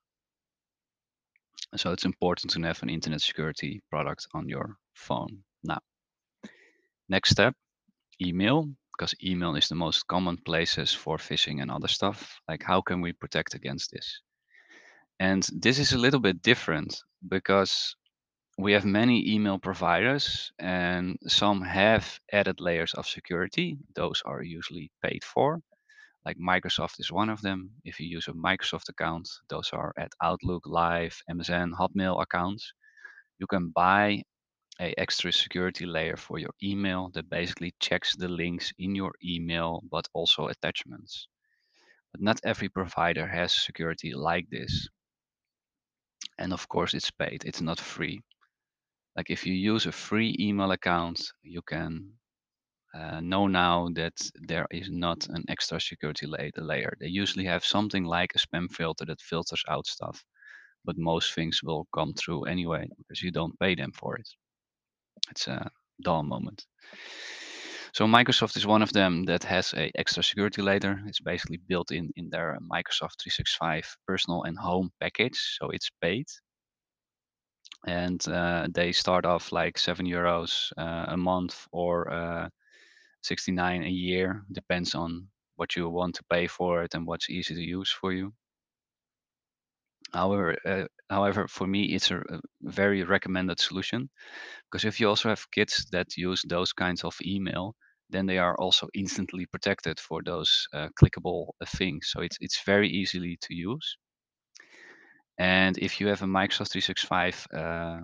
so 1.76 1.92
it's 1.92 2.04
important 2.04 2.50
to 2.52 2.60
have 2.62 2.82
an 2.82 2.90
internet 2.90 3.20
security 3.20 3.80
product 3.90 4.26
on 4.34 4.48
your 4.48 4.76
phone 4.94 5.38
now 5.64 5.78
next 7.08 7.30
step 7.30 7.54
email 8.20 8.68
because 8.92 9.14
email 9.24 9.54
is 9.56 9.68
the 9.68 9.74
most 9.74 10.06
common 10.06 10.36
places 10.36 10.92
for 10.92 11.16
phishing 11.16 11.62
and 11.62 11.70
other 11.70 11.88
stuff 11.88 12.40
like 12.48 12.62
how 12.62 12.80
can 12.80 13.00
we 13.00 13.12
protect 13.12 13.54
against 13.54 13.90
this 13.90 14.20
and 15.20 15.46
this 15.52 15.78
is 15.78 15.92
a 15.92 15.98
little 15.98 16.20
bit 16.20 16.42
different 16.42 17.02
because 17.28 17.94
we 18.60 18.72
have 18.72 18.84
many 18.84 19.34
email 19.34 19.58
providers 19.58 20.52
and 20.58 21.18
some 21.26 21.62
have 21.62 22.20
added 22.32 22.60
layers 22.60 22.94
of 22.94 23.06
security. 23.06 23.78
Those 23.94 24.22
are 24.24 24.42
usually 24.42 24.90
paid 25.02 25.24
for. 25.24 25.60
Like 26.24 26.36
Microsoft 26.38 27.00
is 27.00 27.10
one 27.10 27.30
of 27.30 27.40
them. 27.42 27.70
If 27.84 27.98
you 28.00 28.06
use 28.06 28.28
a 28.28 28.32
Microsoft 28.32 28.88
account, 28.88 29.28
those 29.48 29.70
are 29.72 29.92
at 29.98 30.12
Outlook, 30.22 30.64
Live, 30.66 31.22
MSN, 31.30 31.72
Hotmail 31.72 32.22
accounts. 32.22 32.72
You 33.38 33.46
can 33.46 33.70
buy 33.70 34.22
a 34.80 34.94
extra 34.98 35.32
security 35.32 35.86
layer 35.86 36.16
for 36.16 36.38
your 36.38 36.54
email 36.62 37.10
that 37.14 37.30
basically 37.30 37.74
checks 37.80 38.16
the 38.16 38.28
links 38.28 38.72
in 38.78 38.94
your 38.94 39.12
email, 39.24 39.82
but 39.90 40.08
also 40.14 40.46
attachments. 40.46 41.28
But 42.12 42.22
not 42.22 42.40
every 42.44 42.68
provider 42.68 43.26
has 43.26 43.54
security 43.54 44.12
like 44.14 44.48
this. 44.50 44.88
And 46.38 46.52
of 46.52 46.68
course, 46.68 46.94
it's 46.94 47.10
paid, 47.10 47.44
it's 47.44 47.60
not 47.60 47.80
free. 47.80 48.22
Like 49.16 49.30
if 49.30 49.46
you 49.46 49.54
use 49.54 49.86
a 49.86 49.92
free 49.92 50.36
email 50.38 50.70
account, 50.72 51.20
you 51.42 51.62
can 51.62 52.12
uh, 52.94 53.20
know 53.20 53.46
now 53.46 53.88
that 53.94 54.14
there 54.34 54.66
is 54.70 54.88
not 54.90 55.26
an 55.28 55.44
extra 55.48 55.80
security 55.80 56.26
la- 56.26 56.50
layer. 56.56 56.96
They 57.00 57.08
usually 57.08 57.44
have 57.46 57.64
something 57.64 58.04
like 58.04 58.32
a 58.34 58.38
spam 58.38 58.70
filter 58.70 59.04
that 59.06 59.20
filters 59.20 59.64
out 59.68 59.86
stuff, 59.86 60.24
but 60.84 60.98
most 60.98 61.34
things 61.34 61.62
will 61.62 61.86
come 61.94 62.14
through 62.14 62.44
anyway 62.44 62.88
because 62.98 63.22
you 63.22 63.30
don't 63.30 63.58
pay 63.60 63.74
them 63.74 63.92
for 63.92 64.16
it. 64.16 64.28
It's 65.30 65.48
a 65.48 65.70
dull 66.02 66.22
moment. 66.22 66.66
So 67.92 68.06
Microsoft 68.06 68.56
is 68.56 68.66
one 68.66 68.82
of 68.82 68.92
them 68.92 69.24
that 69.26 69.44
has 69.44 69.72
a 69.74 69.90
extra 69.94 70.22
security 70.22 70.62
layer. 70.62 71.00
It's 71.06 71.20
basically 71.20 71.58
built 71.58 71.92
in 71.92 72.10
in 72.16 72.28
their 72.30 72.58
Microsoft 72.60 73.20
365 73.22 73.96
personal 74.06 74.42
and 74.42 74.58
home 74.58 74.90
package, 75.00 75.56
so 75.58 75.70
it's 75.70 75.90
paid 76.00 76.26
and 77.86 78.26
uh, 78.28 78.68
they 78.72 78.92
start 78.92 79.24
off 79.24 79.52
like 79.52 79.78
seven 79.78 80.06
euros 80.06 80.72
uh, 80.76 81.06
a 81.08 81.16
month 81.16 81.66
or 81.72 82.10
uh, 82.12 82.48
69 83.22 83.84
a 83.84 83.88
year 83.88 84.42
depends 84.52 84.94
on 84.94 85.28
what 85.56 85.76
you 85.76 85.88
want 85.88 86.14
to 86.16 86.24
pay 86.30 86.46
for 86.46 86.82
it 86.82 86.94
and 86.94 87.06
what's 87.06 87.30
easy 87.30 87.54
to 87.54 87.60
use 87.60 87.90
for 87.90 88.12
you. 88.12 88.32
However 90.12 90.56
uh, 90.64 90.86
however 91.08 91.46
for 91.46 91.66
me 91.66 91.94
it's 91.94 92.10
a, 92.10 92.18
a 92.18 92.40
very 92.62 93.04
recommended 93.04 93.60
solution 93.60 94.08
because 94.64 94.84
if 94.84 94.98
you 94.98 95.08
also 95.08 95.28
have 95.28 95.50
kids 95.50 95.86
that 95.92 96.16
use 96.16 96.42
those 96.48 96.72
kinds 96.72 97.04
of 97.04 97.16
email 97.24 97.74
then 98.10 98.26
they 98.26 98.38
are 98.38 98.56
also 98.56 98.88
instantly 98.94 99.46
protected 99.46 99.98
for 99.98 100.22
those 100.22 100.66
uh, 100.72 100.88
clickable 101.00 101.48
uh, 101.60 101.66
things. 101.66 102.10
So 102.10 102.20
it's 102.20 102.36
it's 102.40 102.62
very 102.64 102.88
easily 102.88 103.38
to 103.42 103.54
use. 103.54 103.96
And 105.38 105.78
if 105.78 106.00
you 106.00 106.08
have 106.08 106.22
a 106.22 106.26
Microsoft 106.26 106.72
365 106.72 107.46
uh, 107.54 108.00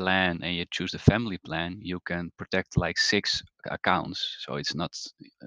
plan 0.00 0.40
and 0.42 0.54
you 0.56 0.64
choose 0.70 0.92
the 0.92 0.98
family 1.12 1.38
plan, 1.38 1.78
you 1.82 2.00
can 2.00 2.30
protect 2.38 2.76
like 2.76 2.98
six 2.98 3.42
accounts. 3.70 4.36
So 4.40 4.56
it's 4.56 4.74
not 4.74 4.92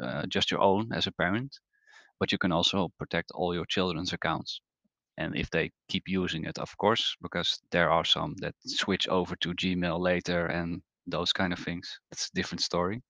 uh, 0.02 0.26
just 0.28 0.52
your 0.52 0.62
own 0.62 0.92
as 0.94 1.08
a 1.08 1.12
parent, 1.12 1.60
but 2.20 2.32
you 2.32 2.38
can 2.40 2.52
also 2.52 2.90
protect 3.00 3.32
all 3.36 3.54
your 3.56 3.66
children's 3.66 4.14
accounts. 4.14 4.62
And 5.18 5.36
if 5.36 5.50
they 5.52 5.72
keep 5.90 6.04
using 6.08 6.46
it, 6.46 6.60
of 6.60 6.78
course, 6.78 7.16
because 7.22 7.60
there 7.72 7.90
are 7.92 8.06
some 8.06 8.36
that 8.42 8.56
switch 8.66 9.08
over 9.08 9.36
to 9.38 9.54
Gmail 9.54 10.00
later 10.00 10.48
and 10.48 10.82
those 11.08 11.34
kind 11.34 11.54
of 11.54 11.60
things. 11.60 12.00
It's 12.12 12.28
a 12.30 12.36
different 12.36 12.62
story. 12.62 13.02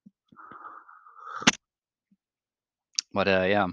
But 3.13 3.27
uh, 3.27 3.43
yeah, 3.47 3.67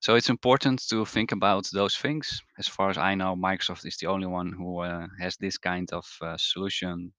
so 0.00 0.14
it's 0.16 0.30
important 0.30 0.82
to 0.88 1.04
think 1.04 1.32
about 1.32 1.68
those 1.72 1.96
things. 1.96 2.42
As 2.58 2.66
far 2.66 2.90
as 2.90 2.98
I 2.98 3.14
know, 3.14 3.36
Microsoft 3.36 3.86
is 3.86 3.96
the 3.98 4.06
only 4.08 4.26
one 4.26 4.52
who 4.52 4.80
uh, 4.80 5.06
has 5.20 5.36
this 5.36 5.58
kind 5.58 5.90
of 5.92 6.06
uh, 6.22 6.36
solution. 6.38 7.12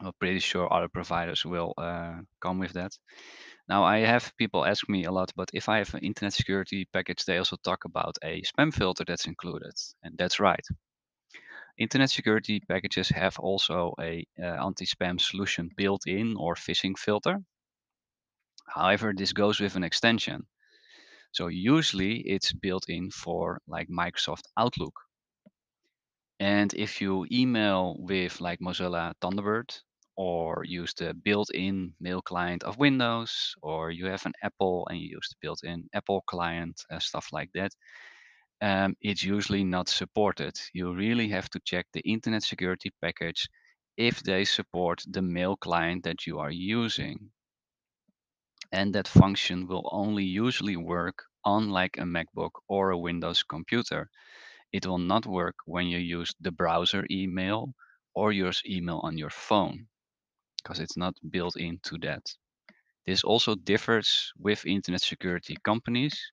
I'm 0.00 0.12
pretty 0.20 0.40
sure 0.40 0.72
other 0.72 0.88
providers 0.88 1.44
will 1.44 1.72
uh, 1.78 2.16
come 2.40 2.58
with 2.58 2.72
that. 2.74 2.92
Now, 3.68 3.84
I 3.84 3.98
have 4.00 4.32
people 4.36 4.66
ask 4.66 4.88
me 4.88 5.04
a 5.04 5.12
lot, 5.12 5.32
but 5.36 5.50
if 5.54 5.68
I 5.68 5.78
have 5.78 5.94
an 5.94 6.00
internet 6.04 6.34
security 6.34 6.88
package, 6.92 7.24
they 7.24 7.38
also 7.38 7.56
talk 7.56 7.84
about 7.84 8.16
a 8.22 8.42
spam 8.42 8.74
filter 8.74 9.04
that's 9.06 9.26
included. 9.26 9.72
And 10.02 10.18
that's 10.18 10.40
right. 10.40 10.64
Internet 11.78 12.10
security 12.10 12.60
packages 12.60 13.08
have 13.10 13.38
also 13.38 13.94
a 14.00 14.26
uh, 14.38 14.66
anti-spam 14.66 15.20
solution 15.20 15.70
built 15.76 16.06
in 16.06 16.36
or 16.36 16.54
phishing 16.54 16.98
filter. 16.98 17.38
However, 18.68 19.14
this 19.16 19.32
goes 19.32 19.60
with 19.60 19.76
an 19.76 19.84
extension. 19.84 20.46
So 21.32 21.48
usually 21.48 22.20
it's 22.20 22.52
built 22.52 22.88
in 22.88 23.10
for 23.10 23.60
like 23.68 23.88
Microsoft 23.88 24.44
Outlook. 24.56 24.94
And 26.38 26.72
if 26.74 27.00
you 27.00 27.26
email 27.32 27.96
with 27.98 28.40
like 28.40 28.60
Mozilla 28.60 29.14
Thunderbird 29.22 29.80
or 30.16 30.64
use 30.64 30.94
the 30.94 31.14
built-in 31.14 31.92
mail 32.00 32.22
client 32.22 32.64
of 32.64 32.78
Windows, 32.78 33.54
or 33.62 33.90
you 33.90 34.06
have 34.06 34.24
an 34.26 34.32
Apple 34.42 34.86
and 34.88 34.98
you 34.98 35.08
use 35.10 35.28
the 35.28 35.36
built-in 35.42 35.88
Apple 35.92 36.22
client, 36.26 36.82
uh, 36.90 36.98
stuff 36.98 37.28
like 37.32 37.50
that, 37.54 37.72
um, 38.62 38.94
it's 39.02 39.22
usually 39.22 39.64
not 39.64 39.88
supported. 39.88 40.58
You 40.72 40.94
really 40.94 41.28
have 41.28 41.50
to 41.50 41.60
check 41.64 41.86
the 41.92 42.00
Internet 42.00 42.42
Security 42.42 42.90
Package 43.02 43.48
if 43.98 44.22
they 44.22 44.44
support 44.44 45.02
the 45.06 45.22
mail 45.22 45.56
client 45.56 46.04
that 46.04 46.26
you 46.26 46.38
are 46.38 46.50
using. 46.50 47.30
And 48.72 48.94
that 48.94 49.08
function 49.08 49.66
will 49.66 49.88
only 49.92 50.24
usually 50.24 50.76
work 50.76 51.24
on 51.44 51.70
like 51.70 51.98
a 51.98 52.02
MacBook 52.02 52.52
or 52.68 52.90
a 52.90 52.98
Windows 52.98 53.42
computer. 53.42 54.10
It 54.72 54.86
will 54.86 54.98
not 54.98 55.26
work 55.26 55.56
when 55.66 55.86
you 55.88 55.98
use 55.98 56.34
the 56.40 56.52
browser 56.52 57.06
email 57.10 57.74
or 58.14 58.32
use 58.32 58.62
email 58.66 59.00
on 59.04 59.18
your 59.18 59.30
phone 59.30 59.88
because 60.62 60.80
it's 60.80 60.96
not 60.96 61.16
built 61.30 61.56
into 61.56 61.98
that. 62.02 62.24
This 63.06 63.24
also 63.24 63.54
differs 63.54 64.32
with 64.38 64.66
internet 64.66 65.02
security 65.02 65.56
companies. 65.64 66.32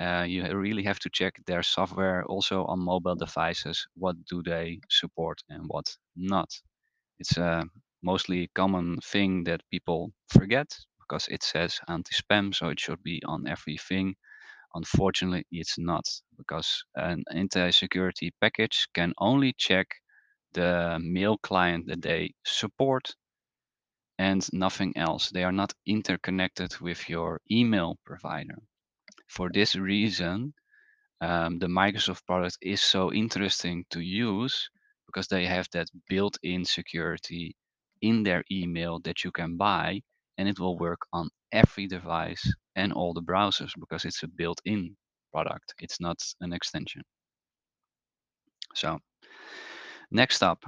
Uh, 0.00 0.24
you 0.28 0.42
really 0.56 0.82
have 0.82 0.98
to 1.00 1.10
check 1.10 1.34
their 1.46 1.62
software 1.62 2.24
also 2.26 2.64
on 2.66 2.80
mobile 2.80 3.14
devices. 3.16 3.86
What 3.94 4.16
do 4.26 4.42
they 4.42 4.80
support 4.90 5.42
and 5.48 5.64
what 5.68 5.96
not? 6.16 6.50
It's 7.18 7.36
a 7.38 7.64
mostly 8.02 8.48
common 8.54 9.00
thing 9.00 9.44
that 9.44 9.62
people 9.70 10.12
forget 10.28 10.68
because 11.12 11.28
it 11.28 11.42
says 11.42 11.78
anti-spam, 11.88 12.54
so 12.54 12.70
it 12.70 12.80
should 12.80 13.02
be 13.02 13.20
on 13.26 13.46
everything. 13.46 14.14
Unfortunately, 14.74 15.44
it's 15.50 15.78
not 15.78 16.04
because 16.38 16.82
an 16.94 17.22
anti-security 17.30 18.32
package 18.40 18.88
can 18.94 19.12
only 19.18 19.52
check 19.58 19.86
the 20.54 20.98
mail 21.02 21.36
client 21.42 21.86
that 21.86 22.00
they 22.00 22.32
support 22.46 23.14
and 24.18 24.48
nothing 24.54 24.94
else. 24.96 25.28
They 25.28 25.44
are 25.44 25.52
not 25.52 25.74
interconnected 25.84 26.80
with 26.80 27.10
your 27.10 27.42
email 27.50 27.98
provider. 28.06 28.62
For 29.28 29.50
this 29.52 29.76
reason, 29.76 30.54
um, 31.20 31.58
the 31.58 31.66
Microsoft 31.66 32.24
product 32.24 32.56
is 32.62 32.80
so 32.80 33.12
interesting 33.12 33.84
to 33.90 34.00
use 34.00 34.70
because 35.04 35.28
they 35.28 35.44
have 35.44 35.68
that 35.74 35.88
built-in 36.08 36.64
security 36.64 37.54
in 38.00 38.22
their 38.22 38.44
email 38.50 38.98
that 39.00 39.24
you 39.24 39.30
can 39.30 39.58
buy 39.58 40.00
and 40.38 40.48
it 40.48 40.58
will 40.58 40.78
work 40.78 41.00
on 41.12 41.30
every 41.52 41.86
device 41.86 42.52
and 42.76 42.92
all 42.92 43.12
the 43.12 43.22
browsers 43.22 43.72
because 43.78 44.04
it's 44.04 44.22
a 44.22 44.28
built-in 44.28 44.96
product. 45.32 45.74
It's 45.78 46.00
not 46.00 46.18
an 46.40 46.52
extension. 46.52 47.02
So 48.74 48.98
next 50.10 50.42
up, 50.42 50.64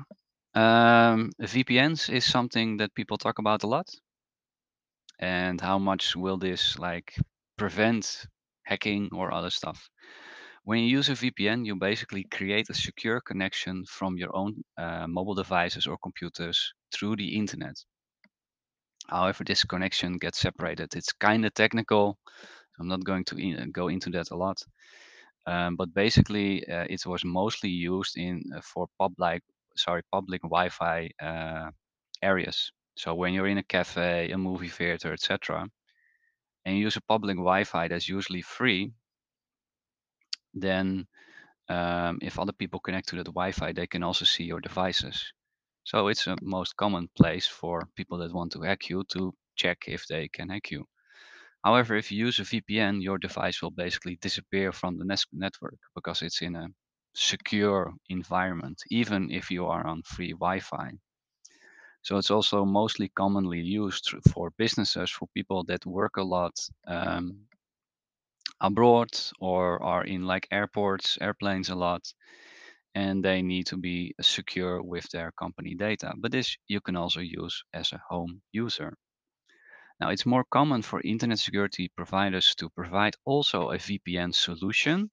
um, 0.54 1.30
VPNs 1.40 2.12
is 2.12 2.25
something 2.25 2.76
that 2.78 2.94
people 2.94 3.16
talk 3.18 3.38
about 3.38 3.62
a 3.62 3.66
lot. 3.66 3.88
And 5.18 5.61
how 5.61 5.78
much 5.78 6.16
will 6.16 6.37
this 6.37 6.78
like 6.78 7.14
prevent 7.56 8.26
hacking 8.64 9.11
or 9.12 9.33
other 9.33 9.50
stuff? 9.50 9.88
When 10.64 10.78
you 10.78 10.87
use 10.87 11.09
a 11.11 11.12
VPN, 11.12 11.66
you 11.66 11.76
basically 11.76 12.25
create 12.25 12.71
a 12.71 12.75
secure 12.75 13.21
connection 13.21 13.85
from 13.85 14.16
your 14.16 14.35
own 14.35 14.62
uh, 14.78 15.06
mobile 15.06 15.35
devices 15.35 15.87
or 15.87 15.99
computers 15.99 16.73
through 16.92 17.16
the 17.16 17.37
internet. 17.37 17.76
However, 19.08 19.44
this 19.44 19.64
connection 19.64 20.18
gets 20.18 20.38
separated. 20.38 20.94
It's 20.96 21.12
kind 21.12 21.44
of 21.44 21.54
technical. 21.54 22.18
I'm 22.78 22.88
not 22.88 23.04
going 23.04 23.25
to 23.26 23.37
in, 23.37 23.70
go 23.70 23.88
into 23.88 24.11
that 24.11 24.30
a 24.30 24.37
lot. 24.37 24.62
Um, 25.46 25.76
but 25.76 25.92
basically, 25.92 26.66
uh, 26.66 26.87
it 26.88 27.04
was 27.06 27.25
mostly 27.25 27.70
used 27.70 28.16
in 28.16 28.42
uh, 28.56 28.61
for 28.62 28.88
public, 28.99 29.42
sorry, 29.76 30.02
public 30.11 30.40
Wi-Fi 30.42 31.11
uh, 31.20 31.70
areas. 32.23 32.73
So 32.96 33.14
when 33.14 33.34
you're 33.34 33.49
in 33.49 33.58
a 33.58 33.62
cafe, 33.62 34.30
a 34.30 34.38
movie 34.38 34.69
theater, 34.69 35.12
etc., 35.12 35.69
and 36.64 36.76
you 36.76 36.84
use 36.84 36.97
a 36.97 37.02
public 37.02 37.36
Wi-Fi 37.36 37.88
that's 37.88 38.08
usually 38.08 38.40
free, 38.40 38.93
then 40.54 41.06
um, 41.69 42.19
if 42.23 42.38
other 42.38 42.52
people 42.52 42.80
connect 42.80 43.08
to 43.08 43.17
that 43.17 43.25
Wi-Fi, 43.26 43.73
they 43.73 43.86
can 43.86 44.02
also 44.02 44.25
see 44.25 44.45
your 44.45 44.60
devices. 44.60 45.32
So 45.84 46.08
it's 46.08 46.26
a 46.26 46.36
most 46.42 46.76
common 46.76 47.08
place 47.16 47.47
for 47.47 47.88
people 47.94 48.18
that 48.18 48.32
want 48.34 48.52
to 48.52 48.62
hack 48.62 48.88
you 48.88 49.04
to 49.12 49.34
check 49.56 49.84
if 49.86 50.06
they 50.06 50.28
can 50.28 50.49
hack 50.49 50.70
you. 50.70 50.86
However, 51.64 51.97
if 51.97 52.12
you 52.12 52.18
use 52.26 52.38
a 52.40 52.44
VPN, 52.44 53.00
your 53.00 53.18
device 53.18 53.62
will 53.62 53.70
basically 53.70 54.16
disappear 54.16 54.73
from 54.73 54.99
the 54.99 55.04
network 55.32 55.78
because 55.94 56.23
it's 56.23 56.42
in 56.42 56.56
a 56.56 56.68
secure 57.14 57.94
environment, 58.08 58.82
even 58.90 59.30
if 59.30 59.50
you 59.50 59.66
are 59.66 59.86
on 59.86 60.02
free 60.02 60.32
Wi-Fi. 60.32 60.92
So 62.02 62.18
it's 62.18 62.30
also 62.30 62.64
mostly 62.64 63.08
commonly 63.08 63.60
used 63.60 64.10
for 64.32 64.50
businesses, 64.58 65.10
for 65.10 65.26
people 65.34 65.64
that 65.64 65.84
work 65.86 66.16
a 66.18 66.23
lot 66.23 66.54
um, 66.86 67.47
abroad 68.60 69.10
or 69.40 69.82
are 69.82 70.04
in 70.04 70.26
like 70.26 70.49
airports, 70.50 71.18
airplanes 71.20 71.68
a 71.70 71.75
lot, 71.76 72.12
and 72.95 73.25
they 73.25 73.43
need 73.43 73.67
to 73.67 73.76
be 73.76 74.15
secure 74.21 74.83
with 74.83 75.09
their 75.11 75.33
company 75.33 75.75
data. 75.75 76.13
But 76.17 76.33
this 76.33 76.57
you 76.69 76.80
can 76.80 76.97
also 76.97 77.21
use 77.21 77.65
as 77.73 77.93
a 77.93 78.00
home 78.09 78.43
user. 78.52 78.95
Now, 80.00 80.11
it's 80.11 80.26
more 80.26 80.45
common 80.50 80.83
for 80.83 81.00
internet 81.02 81.39
security 81.39 81.89
providers 81.97 82.54
to 82.57 82.69
provide 82.71 83.15
also 83.25 83.71
a 83.71 83.78
VPN 83.78 84.33
solution. 84.33 85.11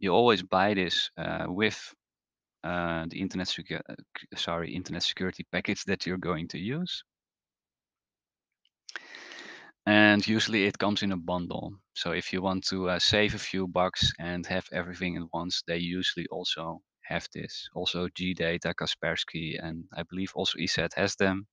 You 0.00 0.12
always 0.12 0.42
buy 0.42 0.74
this 0.74 1.10
uh, 1.16 1.46
with 1.48 1.94
uh, 2.64 3.06
the 3.08 3.20
internet 3.20 3.46
secu- 3.46 3.80
uh, 3.88 3.94
sorry 4.36 4.74
internet 4.74 5.02
security 5.02 5.46
package 5.52 5.84
that 5.84 6.06
you're 6.06 6.18
going 6.18 6.48
to 6.48 6.58
use. 6.58 7.04
And 9.86 10.26
usually 10.26 10.66
it 10.66 10.78
comes 10.78 11.02
in 11.02 11.12
a 11.12 11.16
bundle. 11.16 11.72
So 11.98 12.12
if 12.12 12.32
you 12.32 12.42
want 12.42 12.64
to 12.68 12.90
uh, 12.90 13.00
save 13.00 13.34
a 13.34 13.38
few 13.50 13.66
bucks 13.66 14.12
and 14.20 14.46
have 14.46 14.68
everything 14.70 15.16
at 15.16 15.24
once, 15.32 15.64
they 15.66 15.78
usually 15.78 16.28
also 16.28 16.80
have 17.02 17.26
this. 17.34 17.68
Also 17.74 18.06
GData, 18.06 18.72
Kaspersky, 18.72 19.58
and 19.60 19.82
I 19.92 20.04
believe 20.04 20.30
also 20.36 20.60
ESET 20.60 20.94
has 20.94 21.16
them. 21.16 21.48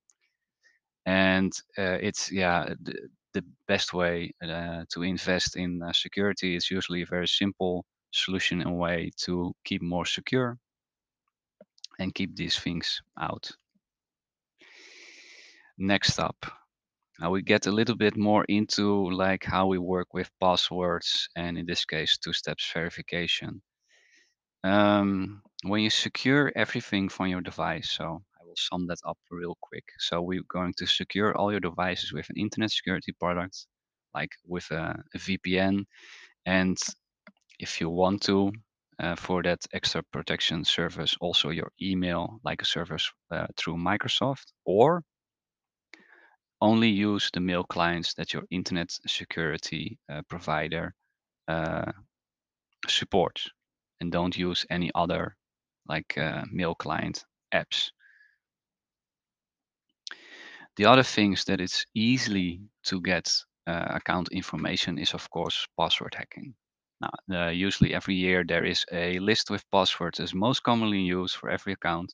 And 1.04 1.52
uh, 1.76 1.98
it's 2.00 2.30
yeah 2.30 2.74
the, 2.80 3.08
the 3.34 3.42
best 3.66 3.92
way 3.92 4.34
uh, 4.40 4.84
to 4.94 5.02
invest 5.02 5.56
in 5.56 5.82
uh, 5.82 5.92
security 5.92 6.54
is 6.54 6.70
usually 6.70 7.02
a 7.02 7.06
very 7.06 7.26
simple 7.26 7.84
solution 8.12 8.60
and 8.60 8.78
way 8.78 9.10
to 9.24 9.52
keep 9.64 9.82
more 9.82 10.06
secure 10.06 10.58
and 11.98 12.14
keep 12.14 12.36
these 12.36 12.56
things 12.56 13.02
out. 13.20 13.50
Next 15.76 16.20
up, 16.20 16.46
now 17.20 17.30
we 17.30 17.42
get 17.42 17.66
a 17.66 17.72
little 17.72 17.96
bit 17.96 18.16
more 18.16 18.44
into 18.48 19.10
like 19.10 19.44
how 19.44 19.66
we 19.66 19.78
work 19.78 20.12
with 20.12 20.30
passwords 20.40 21.28
and 21.36 21.56
in 21.58 21.66
this 21.66 21.84
case 21.84 22.18
two 22.18 22.32
steps 22.32 22.70
verification. 22.72 23.62
Um, 24.64 25.42
when 25.62 25.82
you 25.82 25.90
secure 25.90 26.52
everything 26.54 27.08
from 27.08 27.28
your 27.28 27.40
device, 27.40 27.90
so 27.90 28.22
I 28.40 28.44
will 28.44 28.56
sum 28.56 28.86
that 28.88 28.98
up 29.06 29.18
real 29.30 29.56
quick. 29.60 29.84
So 29.98 30.20
we're 30.20 30.42
going 30.48 30.74
to 30.78 30.86
secure 30.86 31.36
all 31.36 31.50
your 31.50 31.60
devices 31.60 32.12
with 32.12 32.28
an 32.30 32.36
internet 32.36 32.70
security 32.70 33.12
product, 33.12 33.66
like 34.14 34.32
with 34.44 34.70
a, 34.70 35.02
a 35.14 35.18
VPN. 35.18 35.84
And 36.44 36.76
if 37.58 37.80
you 37.80 37.88
want 37.88 38.22
to, 38.22 38.52
uh, 38.98 39.14
for 39.14 39.42
that 39.42 39.60
extra 39.72 40.02
protection 40.12 40.64
service, 40.64 41.16
also 41.20 41.50
your 41.50 41.70
email, 41.80 42.40
like 42.44 42.62
a 42.62 42.66
service 42.66 43.10
uh, 43.30 43.46
through 43.56 43.76
Microsoft, 43.76 44.46
or 44.64 45.02
only 46.60 46.88
use 46.88 47.30
the 47.32 47.40
mail 47.40 47.64
clients 47.64 48.14
that 48.14 48.32
your 48.32 48.44
internet 48.50 48.90
security 49.06 49.98
uh, 50.10 50.22
provider 50.28 50.94
uh, 51.48 51.92
supports 52.88 53.48
and 54.00 54.12
don't 54.12 54.36
use 54.36 54.66
any 54.70 54.90
other 54.94 55.36
like 55.88 56.16
uh, 56.18 56.42
mail 56.50 56.74
client 56.74 57.24
apps. 57.54 57.90
The 60.76 60.86
other 60.86 61.02
things 61.02 61.44
that 61.44 61.60
it's 61.60 61.86
easily 61.94 62.60
to 62.84 63.00
get 63.00 63.32
uh, 63.66 63.86
account 63.90 64.28
information 64.32 64.98
is 64.98 65.14
of 65.14 65.28
course 65.30 65.66
password 65.78 66.14
hacking. 66.14 66.54
Now, 67.00 67.46
uh, 67.46 67.50
usually 67.50 67.94
every 67.94 68.14
year 68.14 68.44
there 68.46 68.64
is 68.64 68.84
a 68.92 69.18
list 69.18 69.50
with 69.50 69.70
passwords 69.70 70.20
as 70.20 70.34
most 70.34 70.62
commonly 70.62 71.00
used 71.00 71.36
for 71.36 71.50
every 71.50 71.72
account 71.72 72.12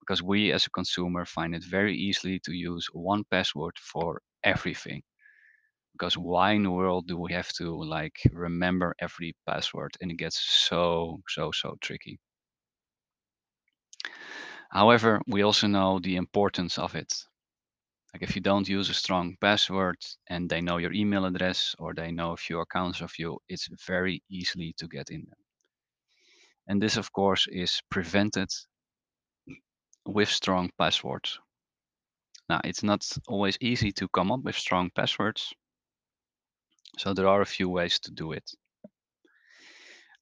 because 0.00 0.22
we 0.22 0.52
as 0.52 0.66
a 0.66 0.70
consumer 0.70 1.24
find 1.24 1.54
it 1.54 1.64
very 1.64 1.96
easily 1.96 2.40
to 2.40 2.52
use 2.52 2.88
one 2.92 3.24
password 3.30 3.76
for 3.78 4.22
everything. 4.42 5.02
Because 5.92 6.16
why 6.18 6.52
in 6.52 6.64
the 6.64 6.70
world 6.70 7.06
do 7.06 7.16
we 7.18 7.32
have 7.32 7.52
to 7.54 7.70
like 7.84 8.16
remember 8.32 8.94
every 9.00 9.36
password 9.46 9.96
and 10.00 10.10
it 10.10 10.16
gets 10.16 10.40
so 10.40 11.22
so 11.28 11.52
so 11.52 11.76
tricky. 11.80 12.18
However, 14.70 15.20
we 15.26 15.42
also 15.42 15.66
know 15.68 15.98
the 16.00 16.16
importance 16.16 16.78
of 16.78 16.94
it. 16.96 17.12
Like 18.14 18.22
if 18.22 18.34
you 18.34 18.42
don't 18.42 18.68
use 18.68 18.88
a 18.88 18.94
strong 18.94 19.36
password 19.40 19.98
and 20.28 20.48
they 20.48 20.60
know 20.60 20.78
your 20.78 20.92
email 20.92 21.24
address 21.26 21.76
or 21.78 21.94
they 21.94 22.10
know 22.10 22.32
a 22.32 22.36
few 22.36 22.60
accounts 22.60 23.00
of 23.00 23.12
you, 23.18 23.38
it's 23.48 23.68
very 23.86 24.22
easily 24.30 24.74
to 24.78 24.88
get 24.88 25.10
in 25.10 25.20
them. 25.28 25.38
And 26.68 26.82
this, 26.82 26.96
of 26.96 27.12
course, 27.12 27.46
is 27.50 27.80
prevented 27.90 28.48
with 30.06 30.28
strong 30.28 30.70
passwords. 30.78 31.38
Now, 32.48 32.60
it's 32.64 32.82
not 32.82 33.06
always 33.28 33.56
easy 33.60 33.92
to 33.92 34.08
come 34.08 34.32
up 34.32 34.42
with 34.42 34.56
strong 34.56 34.90
passwords, 34.90 35.52
so 36.98 37.14
there 37.14 37.28
are 37.28 37.42
a 37.42 37.46
few 37.46 37.68
ways 37.68 37.98
to 38.00 38.10
do 38.10 38.32
it. 38.32 38.50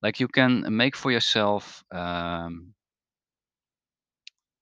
Like 0.03 0.21
you 0.21 0.29
can 0.29 0.65
make 0.77 0.95
for 0.97 1.11
yourself 1.11 1.83
um, 1.91 2.75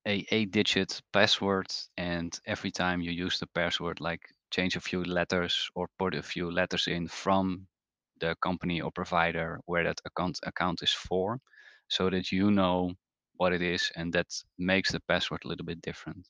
a 0.07 0.25
eight-digit 0.31 1.03
password, 1.13 1.67
and 1.97 2.39
every 2.47 2.71
time 2.71 3.01
you 3.03 3.11
use 3.11 3.39
the 3.39 3.47
password, 3.49 4.01
like 4.01 4.21
change 4.51 4.77
a 4.77 4.81
few 4.81 5.05
letters 5.05 5.69
or 5.75 5.89
put 5.99 6.15
a 6.15 6.23
few 6.23 6.51
letters 6.51 6.87
in 6.87 7.09
from 7.09 7.67
the 8.21 8.35
company 8.41 8.81
or 8.81 8.91
provider 8.93 9.61
where 9.67 9.85
that 9.85 10.01
account 10.07 10.39
account 10.45 10.83
is 10.83 10.93
for, 10.93 11.39
so 11.89 12.09
that 12.09 12.33
you 12.33 12.51
know 12.51 12.93
what 13.39 13.53
it 13.53 13.63
is, 13.63 13.91
and 13.97 14.13
that 14.15 14.27
makes 14.59 14.93
the 14.93 15.01
password 15.01 15.45
a 15.45 15.49
little 15.49 15.67
bit 15.67 15.81
different. 15.83 16.27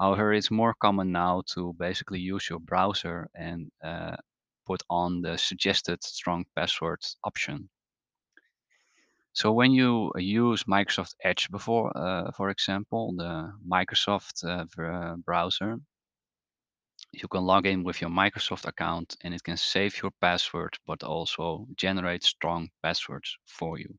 However, 0.00 0.32
it's 0.32 0.50
more 0.50 0.74
common 0.74 1.12
now 1.12 1.42
to 1.54 1.74
basically 1.78 2.20
use 2.20 2.48
your 2.50 2.58
browser 2.60 3.30
and 3.34 3.70
uh, 3.82 4.16
put 4.66 4.82
on 4.90 5.22
the 5.22 5.38
suggested 5.38 6.02
strong 6.02 6.44
passwords 6.56 7.16
option. 7.24 7.68
So 9.34 9.52
when 9.52 9.72
you 9.72 10.12
uh, 10.14 10.18
use 10.18 10.64
Microsoft 10.64 11.14
Edge 11.22 11.50
before, 11.50 11.96
uh, 11.96 12.32
for 12.32 12.50
example, 12.50 13.14
the 13.16 13.52
Microsoft 13.66 14.44
uh, 14.44 14.66
uh, 14.82 15.16
browser, 15.16 15.78
you 17.12 17.28
can 17.28 17.44
log 17.44 17.66
in 17.66 17.84
with 17.84 18.00
your 18.00 18.10
Microsoft 18.10 18.66
account 18.66 19.16
and 19.22 19.34
it 19.34 19.42
can 19.42 19.56
save 19.56 20.02
your 20.02 20.10
password, 20.20 20.76
but 20.86 21.02
also 21.02 21.66
generate 21.76 22.24
strong 22.24 22.68
passwords 22.82 23.36
for 23.46 23.78
you. 23.78 23.98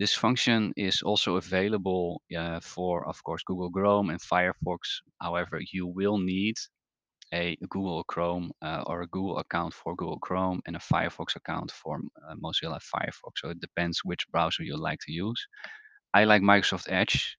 This 0.00 0.14
function 0.14 0.72
is 0.76 1.02
also 1.02 1.36
available 1.36 2.22
uh, 2.36 2.60
for, 2.60 3.06
of 3.06 3.22
course, 3.22 3.42
Google 3.44 3.70
Chrome 3.70 4.10
and 4.10 4.20
Firefox. 4.20 4.80
However, 5.20 5.60
you 5.72 5.86
will 5.86 6.18
need 6.18 6.56
a 7.32 7.56
Google 7.68 8.02
Chrome 8.04 8.50
uh, 8.62 8.82
or 8.86 9.02
a 9.02 9.06
Google 9.06 9.38
account 9.38 9.74
for 9.74 9.94
Google 9.94 10.18
Chrome 10.18 10.62
and 10.66 10.74
a 10.74 10.80
Firefox 10.80 11.36
account 11.36 11.70
for 11.70 12.00
uh, 12.26 12.34
Mozilla 12.42 12.80
Firefox. 12.80 13.32
So 13.36 13.50
it 13.50 13.60
depends 13.60 14.00
which 14.02 14.26
browser 14.32 14.62
you 14.62 14.76
like 14.78 15.00
to 15.06 15.12
use. 15.12 15.46
I 16.14 16.24
like 16.24 16.42
Microsoft 16.42 16.90
Edge 16.90 17.36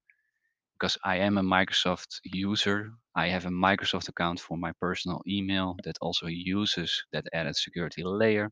because 0.76 0.98
I 1.04 1.18
am 1.18 1.40
a 1.40 1.44
Microsoft 1.44 2.20
user. 2.26 2.92
I 3.16 3.30
have 3.30 3.46
a 3.48 3.50
Microsoft 3.68 4.08
account 4.08 4.40
for 4.40 4.58
my 4.58 4.72
personal 4.80 5.22
email 5.28 5.78
that 5.84 5.98
also 6.00 6.28
uses 6.28 7.04
that 7.12 7.26
added 7.34 7.56
security 7.56 8.04
layer. 8.04 8.52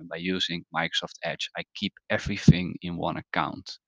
And 0.00 0.08
by 0.08 0.16
using 0.16 0.66
Microsoft 0.74 1.18
Edge, 1.22 1.50
I 1.56 1.64
keep 1.76 1.94
everything 2.10 2.76
in 2.82 2.96
one 2.96 3.18
account. 3.18 3.78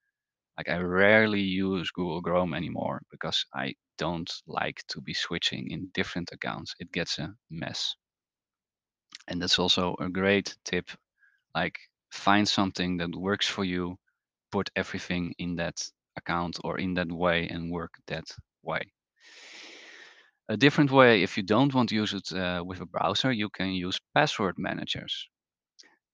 Like 0.57 0.69
I 0.69 0.79
rarely 0.79 1.43
use 1.43 1.91
Google 1.91 2.23
Chrome 2.23 2.55
anymore 2.55 3.03
because 3.11 3.47
I 3.55 3.75
don't 3.99 4.33
like 4.47 4.85
to 4.89 5.01
be 5.01 5.15
switching 5.15 5.71
in 5.71 5.91
different 5.95 6.33
accounts. 6.33 6.75
It 6.79 6.93
gets 6.93 7.19
a 7.19 7.37
mess. 7.51 7.97
And 9.27 9.43
that's 9.43 9.59
also 9.59 9.97
a 9.99 10.09
great 10.09 10.57
tip. 10.65 10.91
Like 11.55 11.79
find 12.11 12.49
something 12.49 12.99
that 12.99 13.17
works 13.17 13.49
for 13.49 13.65
you, 13.65 13.99
put 14.53 14.71
everything 14.77 15.35
in 15.39 15.57
that 15.57 15.91
account 16.17 16.59
or 16.65 16.79
in 16.79 16.95
that 16.95 17.13
way 17.13 17.49
and 17.49 17.71
work 17.71 17.95
that 18.09 18.27
way. 18.63 18.93
A 20.49 20.57
different 20.57 20.93
way, 20.93 21.25
if 21.25 21.37
you 21.37 21.43
don't 21.43 21.75
want 21.75 21.89
to 21.89 21.97
use 21.97 22.15
it 22.15 22.33
uh, 22.33 22.63
with 22.65 22.81
a 22.81 22.87
browser, 22.87 23.33
you 23.33 23.51
can 23.51 23.73
use 23.73 24.01
password 24.15 24.57
managers. 24.57 25.29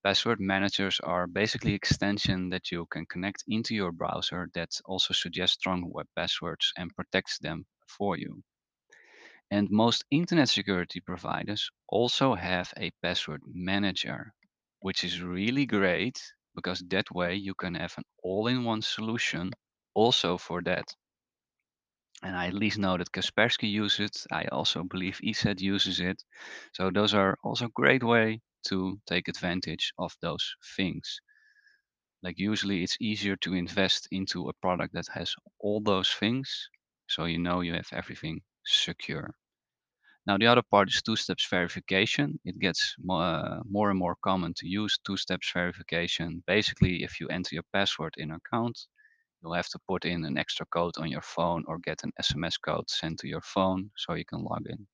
Password 0.02 0.40
managers 0.40 1.00
are 1.00 1.26
basically 1.26 1.74
extension 1.74 2.50
that 2.50 2.70
you 2.72 2.86
can 2.86 3.06
connect 3.06 3.44
into 3.46 3.74
your 3.74 3.92
browser 3.92 4.50
that 4.54 4.80
also 4.84 5.14
suggests 5.14 5.54
strong 5.54 5.90
web 5.92 6.08
passwords 6.16 6.72
and 6.76 6.94
protects 6.96 7.38
them 7.38 7.66
for 7.86 8.16
you. 8.16 8.42
And 9.50 9.68
most 9.70 10.06
internet 10.10 10.48
security 10.48 11.00
providers 11.00 11.70
also 11.86 12.34
have 12.34 12.72
a 12.78 12.92
password 13.02 13.42
manager, 13.46 14.32
which 14.80 15.04
is 15.04 15.20
really 15.20 15.66
great 15.66 16.32
because 16.54 16.80
that 16.88 17.10
way 17.10 17.34
you 17.34 17.54
can 17.54 17.74
have 17.74 17.98
an 17.98 18.04
all-in-one 18.22 18.80
solution 18.80 19.52
also 19.92 20.38
for 20.38 20.62
that. 20.62 20.94
And 22.22 22.36
I 22.36 22.46
at 22.46 22.54
least 22.54 22.78
know 22.78 22.96
that 22.96 23.10
Kaspersky 23.10 23.68
uses 23.70 24.00
it. 24.00 24.26
I 24.30 24.44
also 24.44 24.84
believe 24.84 25.20
ESET 25.20 25.60
uses 25.60 25.98
it. 25.98 26.22
So 26.72 26.90
those 26.92 27.12
are 27.12 27.36
also 27.42 27.66
great 27.68 28.04
way 28.04 28.40
to 28.64 29.00
take 29.06 29.28
advantage 29.28 29.92
of 29.98 30.16
those 30.20 30.56
things. 30.76 31.20
Like 32.22 32.38
usually 32.38 32.82
it's 32.82 32.96
easier 33.00 33.36
to 33.36 33.54
invest 33.54 34.08
into 34.10 34.48
a 34.48 34.52
product 34.54 34.94
that 34.94 35.08
has 35.08 35.34
all 35.60 35.80
those 35.80 36.10
things. 36.12 36.68
So 37.08 37.24
you 37.24 37.38
know 37.38 37.60
you 37.60 37.74
have 37.74 37.88
everything 37.92 38.42
secure. 38.64 39.34
Now 40.26 40.36
the 40.38 40.46
other 40.46 40.62
part 40.62 40.90
is 40.90 41.02
two 41.02 41.16
steps 41.16 41.46
verification. 41.48 42.38
It 42.44 42.58
gets 42.60 42.94
uh, 43.10 43.62
more 43.64 43.90
and 43.90 43.98
more 43.98 44.16
common 44.22 44.54
to 44.54 44.68
use 44.68 44.98
two 44.98 45.16
steps 45.16 45.50
verification. 45.52 46.44
Basically, 46.46 47.02
if 47.02 47.20
you 47.20 47.28
enter 47.28 47.54
your 47.54 47.64
password 47.72 48.14
in 48.18 48.30
an 48.30 48.36
account, 48.36 48.78
you'll 49.42 49.54
have 49.54 49.68
to 49.70 49.78
put 49.88 50.04
in 50.04 50.24
an 50.24 50.38
extra 50.38 50.66
code 50.66 50.98
on 50.98 51.10
your 51.10 51.22
phone 51.22 51.64
or 51.66 51.78
get 51.78 52.04
an 52.04 52.12
SMS 52.20 52.60
code 52.60 52.90
sent 52.90 53.20
to 53.20 53.28
your 53.28 53.42
phone 53.42 53.90
so 53.96 54.14
you 54.14 54.24
can 54.24 54.44
log 54.44 54.66
in. 54.68 54.86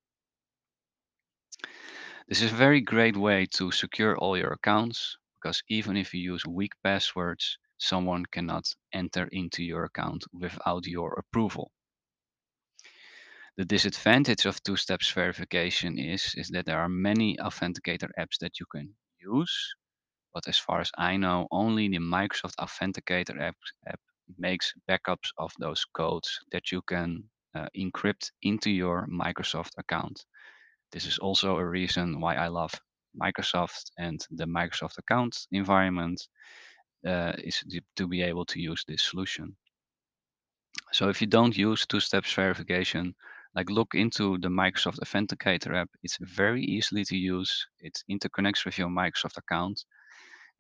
This 2.27 2.41
is 2.41 2.53
a 2.53 2.57
very 2.57 2.81
great 2.81 3.19
way 3.19 3.45
to 3.57 3.71
secure 3.71 4.17
all 4.17 4.39
your 4.39 4.53
accounts 4.53 5.19
because 5.35 5.63
even 5.69 5.97
if 5.97 6.15
you 6.15 6.21
use 6.33 6.47
weak 6.47 6.73
passwords, 6.83 7.59
someone 7.77 8.25
cannot 8.25 8.65
enter 8.95 9.29
into 9.31 9.63
your 9.63 9.85
account 9.85 10.25
without 10.33 10.87
your 10.87 11.13
approval. 11.19 11.71
The 13.59 13.67
disadvantage 13.67 14.47
of 14.47 14.63
two 14.63 14.77
steps 14.77 15.11
verification 15.13 15.99
is, 15.99 16.35
is 16.35 16.49
that 16.49 16.65
there 16.65 16.81
are 16.81 16.89
many 16.89 17.37
authenticator 17.37 18.09
apps 18.19 18.39
that 18.41 18.59
you 18.59 18.65
can 18.73 18.95
use, 19.21 19.75
but 20.33 20.49
as 20.49 20.57
far 20.57 20.81
as 20.81 20.91
I 20.97 21.19
know, 21.19 21.47
only 21.51 21.89
the 21.89 21.99
Microsoft 21.99 22.57
Authenticator 22.57 23.39
app, 23.39 23.57
app 23.87 24.01
makes 24.39 24.73
backups 24.89 25.31
of 25.37 25.53
those 25.59 25.85
codes 25.85 26.41
that 26.53 26.73
you 26.73 26.81
can 26.81 27.25
uh, 27.55 27.69
encrypt 27.77 28.31
into 28.41 28.71
your 28.71 29.07
Microsoft 29.09 29.73
account. 29.77 30.25
This 30.95 31.07
is 31.07 31.19
also 31.19 31.57
a 31.57 31.67
reason 31.67 32.21
why 32.21 32.37
I 32.37 32.47
love 32.47 32.73
Microsoft 33.21 33.91
and 33.99 34.25
the 34.31 34.47
Microsoft 34.47 34.97
account 34.99 35.37
environment 35.51 36.23
uh, 37.05 37.33
is 37.39 37.65
to 37.97 38.07
be 38.07 38.23
able 38.23 38.45
to 38.47 38.61
use 38.61 38.85
this 38.87 39.03
solution. 39.03 39.57
So 40.93 41.09
if 41.09 41.21
you 41.21 41.27
don't 41.27 41.57
use 41.57 41.85
two 41.85 41.99
steps 41.99 42.33
verification, 42.33 43.17
like 43.57 43.71
look 43.71 43.95
into 43.95 44.39
the 44.39 44.49
Microsoft 44.49 45.01
Authenticator 45.01 45.75
app. 45.75 45.91
It's 46.05 46.19
very 46.21 46.63
easily 46.63 47.05
to 47.07 47.17
use. 47.17 47.67
It 47.81 47.99
interconnects 48.09 48.65
with 48.65 48.79
your 48.79 48.89
Microsoft 48.89 49.37
account. 49.37 49.85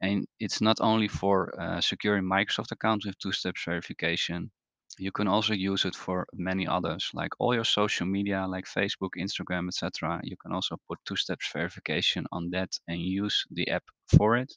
And 0.00 0.26
it's 0.40 0.60
not 0.60 0.78
only 0.80 1.06
for 1.06 1.54
uh, 1.60 1.80
securing 1.80 2.24
Microsoft 2.24 2.72
accounts 2.72 3.06
with 3.06 3.18
two 3.18 3.30
steps 3.30 3.62
verification. 3.64 4.50
You 4.98 5.12
can 5.12 5.28
also 5.28 5.54
use 5.54 5.84
it 5.84 5.94
for 5.94 6.26
many 6.32 6.66
others, 6.66 7.10
like 7.14 7.32
all 7.38 7.54
your 7.54 7.64
social 7.64 8.06
media, 8.06 8.46
like 8.46 8.64
Facebook, 8.66 9.10
Instagram, 9.18 9.68
etc. 9.68 10.20
You 10.22 10.36
can 10.36 10.52
also 10.52 10.76
put 10.88 10.98
two 11.04 11.16
steps 11.16 11.50
verification 11.52 12.26
on 12.32 12.50
that 12.50 12.70
and 12.88 13.00
use 13.00 13.44
the 13.50 13.68
app 13.70 13.84
for 14.16 14.36
it. 14.36 14.52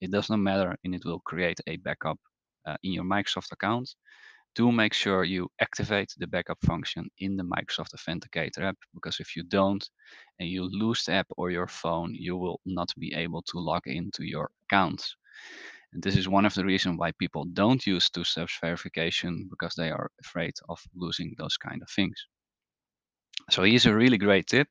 It 0.00 0.10
does 0.10 0.30
not 0.30 0.38
matter, 0.38 0.76
and 0.84 0.94
it 0.94 1.04
will 1.04 1.20
create 1.20 1.60
a 1.66 1.76
backup 1.76 2.18
uh, 2.66 2.76
in 2.82 2.92
your 2.92 3.04
Microsoft 3.04 3.52
account 3.52 3.94
do 4.54 4.72
make 4.72 4.92
sure 4.92 5.24
you 5.24 5.48
activate 5.60 6.12
the 6.18 6.26
backup 6.26 6.58
function 6.64 7.08
in 7.18 7.36
the 7.36 7.44
Microsoft 7.44 7.94
Authenticator 7.94 8.62
app 8.68 8.76
because 8.94 9.20
if 9.20 9.36
you 9.36 9.44
don't 9.44 9.88
and 10.38 10.48
you 10.48 10.64
lose 10.64 11.04
the 11.04 11.12
app 11.12 11.26
or 11.36 11.50
your 11.50 11.68
phone, 11.68 12.14
you 12.14 12.36
will 12.36 12.60
not 12.66 12.92
be 12.98 13.14
able 13.14 13.42
to 13.42 13.58
log 13.58 13.86
into 13.86 14.24
your 14.24 14.50
account. 14.64 15.14
And 15.92 16.02
this 16.02 16.16
is 16.16 16.28
one 16.28 16.46
of 16.46 16.54
the 16.54 16.64
reasons 16.64 16.98
why 16.98 17.12
people 17.12 17.44
don't 17.44 17.86
use 17.86 18.10
two 18.10 18.24
steps 18.24 18.58
verification 18.60 19.48
because 19.50 19.74
they 19.76 19.90
are 19.90 20.10
afraid 20.20 20.54
of 20.68 20.80
losing 20.94 21.34
those 21.38 21.56
kind 21.56 21.82
of 21.82 21.90
things. 21.90 22.26
So 23.50 23.64
here's 23.64 23.84
a 23.86 23.94
really 23.94 24.16
great 24.18 24.46
tip. 24.46 24.68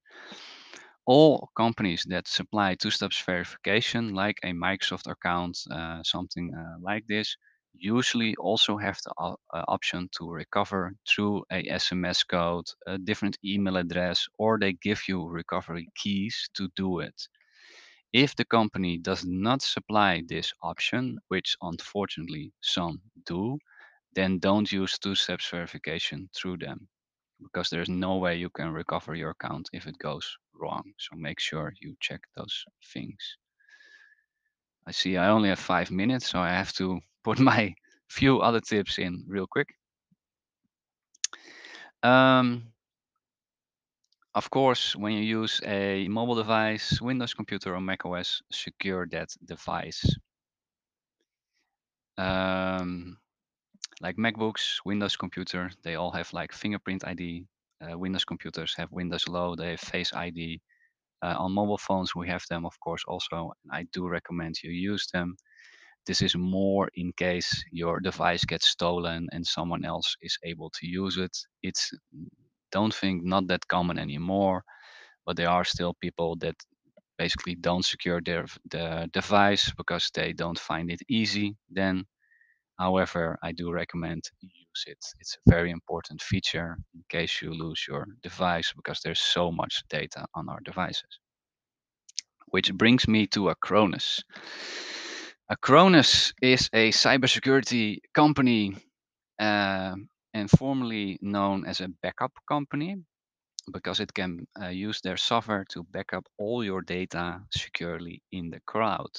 All 1.05 1.49
companies 1.58 2.05
that 2.08 2.29
supply 2.29 2.75
two 2.75 2.89
steps 2.89 3.21
verification, 3.21 4.13
like 4.13 4.38
a 4.43 4.53
Microsoft 4.53 5.12
account, 5.12 5.58
uh, 5.69 6.01
something 6.03 6.53
uh, 6.55 6.77
like 6.79 7.05
this, 7.08 7.36
usually 7.73 8.34
also 8.38 8.77
have 8.77 8.97
the 9.03 9.12
uh, 9.19 9.36
option 9.67 10.08
to 10.17 10.32
recover 10.32 10.93
through 11.05 11.43
a 11.51 11.63
SMS 11.69 12.23
code, 12.25 12.67
a 12.88 12.97
different 12.97 13.38
email 13.43 13.75
address, 13.75 14.25
or 14.38 14.58
they 14.58 14.71
give 14.71 15.01
you 15.10 15.27
recovery 15.27 15.89
keys 15.95 16.49
to 16.53 16.69
do 16.77 16.99
it. 16.99 17.27
If 18.13 18.36
the 18.36 18.45
company 18.45 18.98
does 18.98 19.24
not 19.26 19.62
supply 19.62 20.24
this 20.28 20.52
option, 20.63 21.19
which 21.28 21.56
unfortunately 21.62 22.52
some 22.62 23.02
do, 23.26 23.60
then 24.15 24.39
don't 24.39 24.72
use 24.72 24.98
two 24.98 25.15
steps 25.15 25.48
verification 25.50 26.30
through 26.36 26.58
them 26.58 26.88
because 27.41 27.69
there's 27.69 27.89
no 27.89 28.17
way 28.17 28.36
you 28.36 28.50
can 28.50 28.72
recover 28.72 29.15
your 29.15 29.30
account 29.32 29.69
if 29.74 29.88
it 29.88 29.98
goes 30.00 30.38
wrong. 30.54 30.84
So 30.98 31.15
make 31.15 31.39
sure 31.39 31.74
you 31.80 31.95
check 32.00 32.22
those 32.36 32.65
things. 32.93 33.38
I 34.88 34.91
see 34.91 35.17
I 35.17 35.30
only 35.30 35.50
have 35.50 35.60
five 35.60 35.91
minutes, 35.91 36.28
so 36.30 36.39
I 36.39 36.50
have 36.50 36.74
to 36.74 37.00
put 37.24 37.39
my 37.39 37.76
few 38.10 38.39
other 38.39 38.60
tips 38.60 38.98
in 38.98 39.24
real 39.28 39.45
quick. 39.45 39.67
Um, 42.02 42.74
Of 44.35 44.49
course, 44.51 44.95
when 44.95 45.13
you 45.13 45.23
use 45.23 45.59
a 45.65 46.07
mobile 46.07 46.35
device, 46.35 47.01
Windows 47.01 47.33
computer 47.33 47.75
or 47.75 47.81
macOS, 47.81 48.41
secure 48.51 49.07
that 49.07 49.29
device. 49.45 50.05
Um, 52.17 53.17
like 54.01 54.17
MacBooks, 54.17 54.79
Windows 54.85 55.15
computer, 55.15 55.71
they 55.83 55.95
all 55.95 56.11
have 56.11 56.31
like 56.31 56.53
fingerprint 56.53 57.05
ID. 57.07 57.45
Uh, 57.81 57.97
Windows 57.97 58.25
computers 58.25 58.75
have 58.75 58.91
Windows 58.91 59.23
Hello, 59.23 59.55
they 59.55 59.71
have 59.71 59.79
Face 59.79 60.13
ID. 60.13 60.61
Uh, 61.21 61.35
on 61.37 61.51
mobile 61.51 61.77
phones, 61.77 62.15
we 62.15 62.27
have 62.27 62.45
them, 62.49 62.65
of 62.65 62.79
course, 62.79 63.03
also. 63.07 63.51
I 63.71 63.83
do 63.93 64.07
recommend 64.07 64.61
you 64.63 64.71
use 64.71 65.07
them. 65.11 65.35
This 66.05 66.21
is 66.21 66.35
more 66.35 66.89
in 66.95 67.11
case 67.13 67.63
your 67.71 67.99
device 67.99 68.45
gets 68.45 68.69
stolen 68.69 69.27
and 69.31 69.45
someone 69.45 69.85
else 69.85 70.15
is 70.21 70.37
able 70.43 70.69
to 70.71 70.87
use 70.87 71.17
it. 71.17 71.35
It's 71.61 71.93
don't 72.71 72.93
think 72.93 73.23
not 73.23 73.47
that 73.47 73.67
common 73.67 73.97
anymore, 73.99 74.63
but 75.25 75.38
there 75.38 75.49
are 75.49 75.65
still 75.65 75.93
people 76.01 76.36
that 76.38 76.55
basically 77.17 77.55
don't 77.55 77.86
secure 77.86 78.21
their 78.21 78.45
the 78.71 79.10
device 79.13 79.71
because 79.77 80.10
they 80.13 80.34
don't 80.34 80.60
find 80.60 80.89
it 80.89 81.01
easy 81.10 81.55
then. 81.69 82.05
However 82.79 83.38
i 83.43 83.51
do 83.51 83.71
recommend 83.71 84.23
use 84.41 84.84
it. 84.88 84.97
It's 85.19 85.36
a 85.38 85.51
very 85.51 85.71
important 85.71 86.21
feature 86.21 86.77
in 86.95 87.03
case 87.10 87.41
you 87.41 87.51
lose 87.53 87.86
your 87.88 88.05
device 88.23 88.73
because 88.75 88.99
there's 89.03 89.19
so 89.19 89.51
much 89.51 89.84
data 89.89 90.25
on 90.34 90.47
our 90.49 90.62
devices. 90.63 91.19
Which 92.47 92.73
brings 92.73 93.08
me 93.08 93.27
to 93.27 93.53
acronis. 93.53 94.23
Acronis 95.51 96.34
is 96.41 96.69
a 96.73 96.91
cybersecurity 96.91 97.99
company 98.13 98.75
uh, 99.39 99.95
and 100.33 100.49
formerly 100.49 101.17
known 101.21 101.65
as 101.65 101.81
a 101.81 101.89
backup 102.01 102.33
company 102.47 102.97
because 103.71 103.99
it 103.99 104.13
can 104.13 104.47
uh, 104.61 104.67
use 104.67 105.01
their 105.01 105.17
software 105.17 105.65
to 105.69 105.83
back 105.83 106.13
up 106.13 106.25
all 106.37 106.63
your 106.63 106.81
data 106.81 107.39
securely 107.51 108.21
in 108.31 108.49
the 108.49 108.59
cloud. 108.65 109.09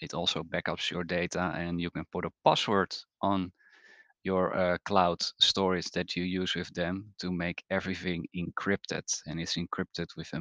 It 0.00 0.14
also 0.14 0.42
backups 0.42 0.90
your 0.90 1.04
data 1.04 1.52
and 1.56 1.80
you 1.80 1.90
can 1.90 2.04
put 2.12 2.24
a 2.24 2.32
password 2.44 2.94
on 3.22 3.52
your 4.24 4.56
uh, 4.56 4.76
cloud 4.84 5.22
storage 5.40 5.90
that 5.92 6.16
you 6.16 6.24
use 6.24 6.54
with 6.54 6.68
them 6.74 7.14
to 7.20 7.30
make 7.30 7.62
everything 7.70 8.26
encrypted 8.36 9.04
and 9.26 9.40
it's 9.40 9.56
encrypted 9.56 10.08
with 10.16 10.28
a 10.32 10.40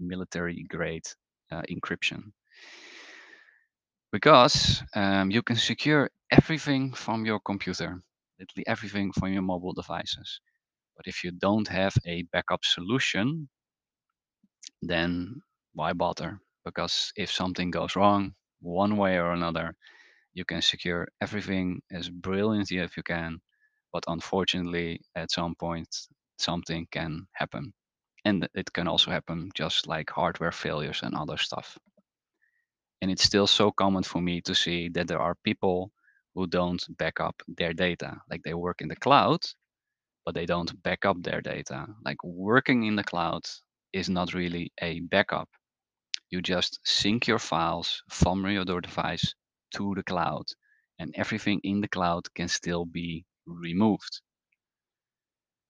military 0.00 0.66
grade 0.68 1.06
uh, 1.52 1.62
encryption 1.70 2.32
because 4.12 4.82
um, 4.96 5.30
you 5.30 5.42
can 5.42 5.56
secure 5.56 6.10
everything 6.32 6.92
from 6.92 7.24
your 7.24 7.38
computer 7.38 8.02
literally 8.40 8.66
everything 8.66 9.12
from 9.12 9.32
your 9.32 9.42
mobile 9.42 9.74
devices 9.74 10.40
but 10.96 11.06
if 11.08 11.24
you 11.24 11.32
don't 11.32 11.68
have 11.68 11.94
a 12.06 12.22
backup 12.32 12.64
solution 12.64 13.48
then 14.82 15.42
why 15.72 15.92
bother? 15.94 16.38
Because 16.64 17.12
if 17.16 17.30
something 17.32 17.70
goes 17.70 17.96
wrong, 17.96 18.34
one 18.60 18.96
way 18.98 19.16
or 19.18 19.32
another, 19.32 19.74
you 20.34 20.44
can 20.44 20.62
secure 20.62 21.08
everything 21.20 21.82
as 21.92 22.10
brilliantly 22.10 22.78
as 22.80 22.96
you 22.96 23.02
can. 23.02 23.40
But 23.92 24.04
unfortunately, 24.08 25.02
at 25.16 25.30
some 25.32 25.54
point, 25.56 25.88
something 26.38 26.86
can 26.92 27.28
happen. 27.34 27.74
And 28.24 28.48
it 28.54 28.72
can 28.72 28.88
also 28.88 29.10
happen 29.10 29.50
just 29.54 29.86
like 29.86 30.10
hardware 30.10 30.52
failures 30.52 31.02
and 31.02 31.14
other 31.14 31.38
stuff. 31.38 31.78
And 33.02 33.10
it's 33.10 33.24
still 33.24 33.46
so 33.46 33.70
common 33.70 34.04
for 34.04 34.22
me 34.22 34.40
to 34.42 34.54
see 34.54 34.88
that 34.90 35.06
there 35.06 35.20
are 35.20 35.34
people 35.44 35.92
who 36.34 36.46
don't 36.46 36.84
back 36.98 37.20
up 37.20 37.42
their 37.48 37.72
data. 37.72 38.20
Like 38.30 38.42
they 38.42 38.54
work 38.54 38.80
in 38.80 38.88
the 38.88 38.96
cloud, 38.96 39.40
but 40.24 40.34
they 40.34 40.46
don't 40.46 40.82
back 40.82 41.04
up 41.04 41.22
their 41.22 41.40
data. 41.40 41.86
Like 42.04 42.22
working 42.22 42.84
in 42.84 42.96
the 42.96 43.04
cloud 43.04 43.42
is 43.92 44.08
not 44.08 44.34
really 44.34 44.72
a 44.80 45.00
backup. 45.00 45.48
You 46.30 46.40
just 46.40 46.78
sync 46.84 47.26
your 47.26 47.40
files 47.40 48.02
from 48.08 48.46
your 48.46 48.64
device 48.64 49.34
to 49.74 49.94
the 49.96 50.02
cloud, 50.02 50.44
and 50.98 51.12
everything 51.16 51.60
in 51.64 51.80
the 51.80 51.88
cloud 51.88 52.32
can 52.34 52.48
still 52.48 52.84
be 52.84 53.24
removed. 53.46 54.20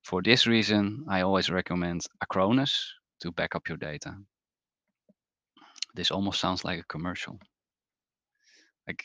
For 0.02 0.22
this 0.22 0.46
reason, 0.46 1.06
I 1.08 1.22
always 1.22 1.50
recommend 1.50 2.02
Acronis 2.24 2.74
to 3.20 3.32
back 3.32 3.54
up 3.54 3.68
your 3.68 3.78
data. 3.78 4.14
This 5.94 6.10
almost 6.10 6.40
sounds 6.40 6.64
like 6.64 6.80
a 6.80 6.84
commercial. 6.84 7.38
Like 8.86 9.04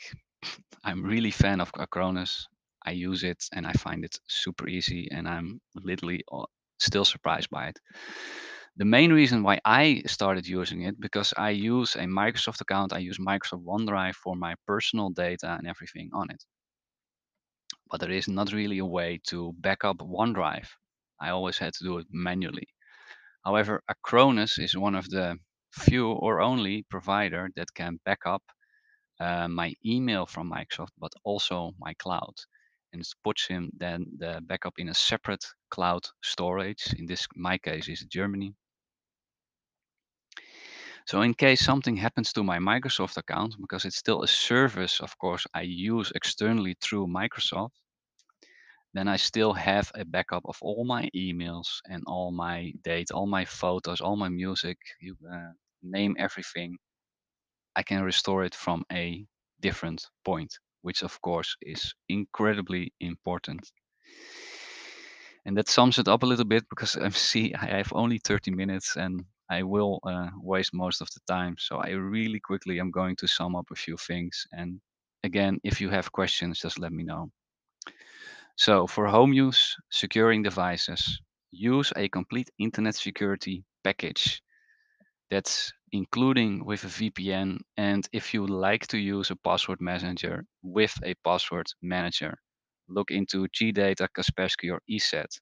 I'm 0.84 1.02
really 1.02 1.30
fan 1.30 1.60
of 1.60 1.72
Acronis. 1.72 2.46
I 2.84 2.92
use 2.92 3.24
it 3.24 3.44
and 3.52 3.66
I 3.66 3.72
find 3.72 4.04
it 4.04 4.18
super 4.28 4.68
easy 4.68 5.08
and 5.10 5.28
I'm 5.28 5.60
literally 5.74 6.22
uh, 6.30 6.44
still 6.78 7.04
surprised 7.04 7.50
by 7.50 7.68
it. 7.68 7.78
The 8.76 8.84
main 8.84 9.12
reason 9.12 9.42
why 9.42 9.60
I 9.64 10.02
started 10.06 10.46
using 10.46 10.82
it 10.82 11.00
because 11.00 11.34
I 11.36 11.50
use 11.50 11.96
a 11.96 12.04
Microsoft 12.04 12.60
account, 12.60 12.92
I 12.92 12.98
use 12.98 13.18
Microsoft 13.18 13.64
OneDrive 13.64 14.14
for 14.14 14.36
my 14.36 14.54
personal 14.66 15.10
data 15.10 15.56
and 15.58 15.66
everything 15.66 16.10
on 16.12 16.30
it. 16.30 16.44
But 17.90 18.00
there 18.00 18.12
is 18.12 18.28
not 18.28 18.52
really 18.52 18.78
a 18.78 18.84
way 18.84 19.20
to 19.28 19.52
back 19.58 19.84
up 19.84 19.98
OneDrive. 19.98 20.68
I 21.20 21.30
always 21.30 21.58
had 21.58 21.72
to 21.74 21.84
do 21.84 21.98
it 21.98 22.06
manually. 22.10 22.68
However, 23.44 23.82
Acronis 23.90 24.58
is 24.58 24.76
one 24.76 24.94
of 24.94 25.08
the 25.08 25.38
few 25.72 26.10
or 26.12 26.40
only 26.40 26.84
provider 26.84 27.50
that 27.56 27.74
can 27.74 27.98
back 28.04 28.26
up 28.26 28.42
uh, 29.20 29.48
my 29.48 29.74
email 29.84 30.26
from 30.26 30.50
Microsoft, 30.50 30.92
but 30.98 31.12
also 31.24 31.72
my 31.78 31.94
cloud. 31.94 32.34
And 32.92 33.02
it 33.02 33.08
puts 33.24 33.46
him 33.46 33.70
then 33.76 34.06
the 34.18 34.40
backup 34.46 34.74
in 34.78 34.88
a 34.88 34.94
separate 34.94 35.44
cloud 35.70 36.06
storage. 36.22 36.94
In 36.98 37.06
this 37.06 37.26
my 37.34 37.58
case 37.58 37.88
is 37.88 38.04
Germany. 38.04 38.54
So 41.06 41.22
in 41.22 41.34
case 41.34 41.64
something 41.64 41.96
happens 41.96 42.32
to 42.32 42.42
my 42.42 42.58
Microsoft 42.58 43.16
account, 43.16 43.54
because 43.60 43.84
it's 43.84 43.96
still 43.96 44.22
a 44.22 44.28
service, 44.28 44.98
of 45.00 45.16
course, 45.18 45.46
I 45.54 45.62
use 45.62 46.10
externally 46.14 46.76
through 46.80 47.06
Microsoft, 47.06 47.70
then 48.92 49.06
I 49.06 49.16
still 49.16 49.52
have 49.52 49.92
a 49.94 50.04
backup 50.04 50.42
of 50.46 50.56
all 50.62 50.84
my 50.84 51.08
emails 51.14 51.68
and 51.88 52.02
all 52.06 52.32
my 52.32 52.72
data, 52.82 53.14
all 53.14 53.26
my 53.26 53.44
photos, 53.44 54.00
all 54.00 54.16
my 54.16 54.28
music, 54.28 54.78
you 55.00 55.16
uh, 55.32 55.52
name 55.82 56.16
everything. 56.18 56.76
I 57.76 57.82
can 57.82 58.02
restore 58.02 58.42
it 58.44 58.54
from 58.54 58.84
a 58.90 59.26
different 59.60 60.06
point, 60.24 60.58
which 60.82 61.02
of 61.02 61.20
course 61.20 61.56
is 61.60 61.94
incredibly 62.08 62.92
important. 63.00 63.70
And 65.44 65.56
that 65.56 65.68
sums 65.68 65.98
it 65.98 66.08
up 66.08 66.22
a 66.22 66.26
little 66.26 66.46
bit 66.46 66.64
because 66.70 66.96
I 66.96 67.08
see 67.30 67.54
I 67.54 67.66
have 67.66 67.92
only 67.92 68.18
30 68.18 68.50
minutes 68.50 68.96
and 68.96 69.24
I 69.48 69.62
will 69.62 70.00
uh, 70.02 70.30
waste 70.40 70.74
most 70.74 71.00
of 71.00 71.08
the 71.14 71.20
time. 71.32 71.54
So 71.58 71.76
I 71.76 71.90
really 71.90 72.40
quickly 72.40 72.80
am 72.80 72.90
going 72.90 73.14
to 73.16 73.28
sum 73.28 73.54
up 73.54 73.66
a 73.70 73.76
few 73.76 73.96
things. 73.96 74.46
And 74.52 74.80
again, 75.22 75.60
if 75.62 75.80
you 75.80 75.90
have 75.90 76.10
questions, 76.10 76.58
just 76.58 76.78
let 76.80 76.92
me 76.92 77.04
know. 77.04 77.30
So 78.56 78.86
for 78.86 79.06
home 79.06 79.34
use, 79.34 79.76
securing 79.90 80.42
devices, 80.42 81.20
use 81.52 81.92
a 81.94 82.08
complete 82.08 82.50
internet 82.58 82.94
security 82.94 83.64
package 83.84 84.42
that's 85.30 85.72
including 85.92 86.64
with 86.64 86.84
a 86.84 86.88
VPN. 86.88 87.58
And 87.76 88.08
if 88.12 88.34
you 88.34 88.46
like 88.46 88.86
to 88.88 88.98
use 88.98 89.30
a 89.30 89.36
password 89.36 89.80
manager 89.80 90.44
with 90.62 90.94
a 91.04 91.14
password 91.24 91.66
manager, 91.82 92.38
look 92.88 93.10
into 93.10 93.46
GData, 93.48 94.08
Kaspersky, 94.16 94.72
or 94.72 94.80
ESET. 94.90 95.40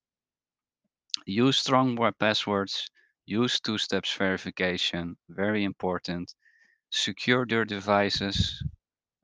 Use 1.27 1.59
strong 1.59 1.97
passwords, 2.19 2.89
use 3.27 3.61
two 3.61 3.79
steps 3.79 4.15
verification, 4.15 5.17
very 5.29 5.65
important. 5.65 6.35
Secure 6.91 7.47
your 7.49 7.65
devices 7.65 8.63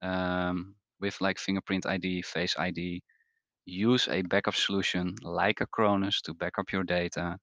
um, 0.02 0.74
with 1.00 1.20
like 1.20 1.38
fingerprint 1.38 1.87
ID, 1.87 2.22
face 2.22 2.56
ID. 2.59 3.02
Use 3.66 4.09
a 4.09 4.22
backup 4.22 4.54
solution 4.54 5.14
like 5.22 5.61
a 5.61 5.66
Acronis 5.66 6.22
to 6.22 6.35
back 6.35 6.59
up 6.59 6.72
your 6.72 6.83
data 6.83 7.38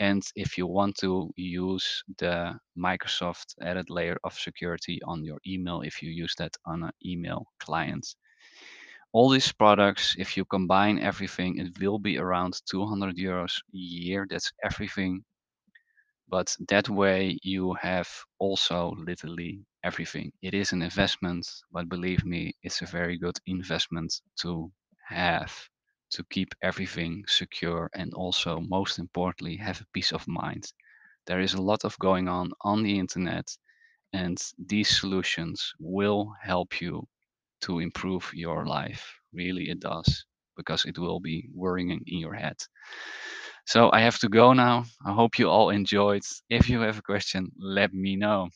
and 0.00 0.24
if 0.34 0.58
you 0.58 0.66
want 0.66 0.96
to 0.98 1.32
use 1.36 2.02
the 2.18 2.58
Microsoft 2.76 3.54
added 3.62 3.90
layer 3.90 4.18
of 4.24 4.34
security 4.34 5.00
on 5.04 5.24
your 5.24 5.38
email, 5.46 5.82
if 5.82 6.02
you 6.02 6.10
use 6.10 6.34
that 6.38 6.56
on 6.66 6.82
an 6.84 6.92
email 7.04 7.46
client. 7.60 8.16
All 9.12 9.28
these 9.30 9.52
products, 9.52 10.16
if 10.18 10.36
you 10.36 10.44
combine 10.44 10.98
everything, 10.98 11.58
it 11.58 11.78
will 11.80 12.00
be 12.00 12.18
around 12.18 12.60
200 12.68 13.16
euros 13.16 13.56
a 13.72 13.78
year. 13.78 14.26
That's 14.28 14.52
everything. 14.64 15.24
But 16.28 16.56
that 16.68 16.88
way 16.88 17.38
you 17.42 17.74
have 17.74 18.08
also 18.38 18.92
literally 18.96 19.66
everything. 19.84 20.32
It 20.42 20.54
is 20.54 20.72
an 20.72 20.82
investment, 20.82 21.46
but 21.70 21.90
believe 21.90 22.24
me, 22.24 22.54
it's 22.62 22.80
a 22.82 22.86
very 22.86 23.18
good 23.18 23.38
investment 23.46 24.22
to 24.42 24.72
have 25.08 25.69
to 26.10 26.24
keep 26.30 26.54
everything 26.62 27.24
secure 27.26 27.90
and 27.94 28.12
also 28.14 28.60
most 28.68 28.98
importantly 28.98 29.56
have 29.56 29.80
a 29.80 29.86
peace 29.94 30.12
of 30.12 30.26
mind 30.28 30.72
there 31.26 31.40
is 31.40 31.54
a 31.54 31.62
lot 31.62 31.84
of 31.84 31.98
going 31.98 32.28
on 32.28 32.50
on 32.62 32.82
the 32.82 32.98
internet 32.98 33.46
and 34.12 34.38
these 34.66 35.00
solutions 35.00 35.72
will 35.78 36.32
help 36.42 36.80
you 36.80 37.06
to 37.60 37.78
improve 37.80 38.30
your 38.34 38.66
life 38.66 39.04
really 39.32 39.70
it 39.70 39.80
does 39.80 40.26
because 40.56 40.84
it 40.84 40.98
will 40.98 41.20
be 41.20 41.48
worrying 41.54 41.90
in 41.90 42.18
your 42.18 42.34
head 42.34 42.56
So 43.66 43.90
I 43.92 44.00
have 44.00 44.18
to 44.18 44.28
go 44.28 44.52
now. 44.52 44.84
I 45.06 45.12
hope 45.12 45.38
you 45.38 45.48
all 45.48 45.70
enjoyed. 45.70 46.22
If 46.48 46.68
you 46.68 46.80
have 46.80 46.98
a 46.98 47.02
question, 47.02 47.52
let 47.58 47.92
me 47.92 48.16
know. 48.16 48.48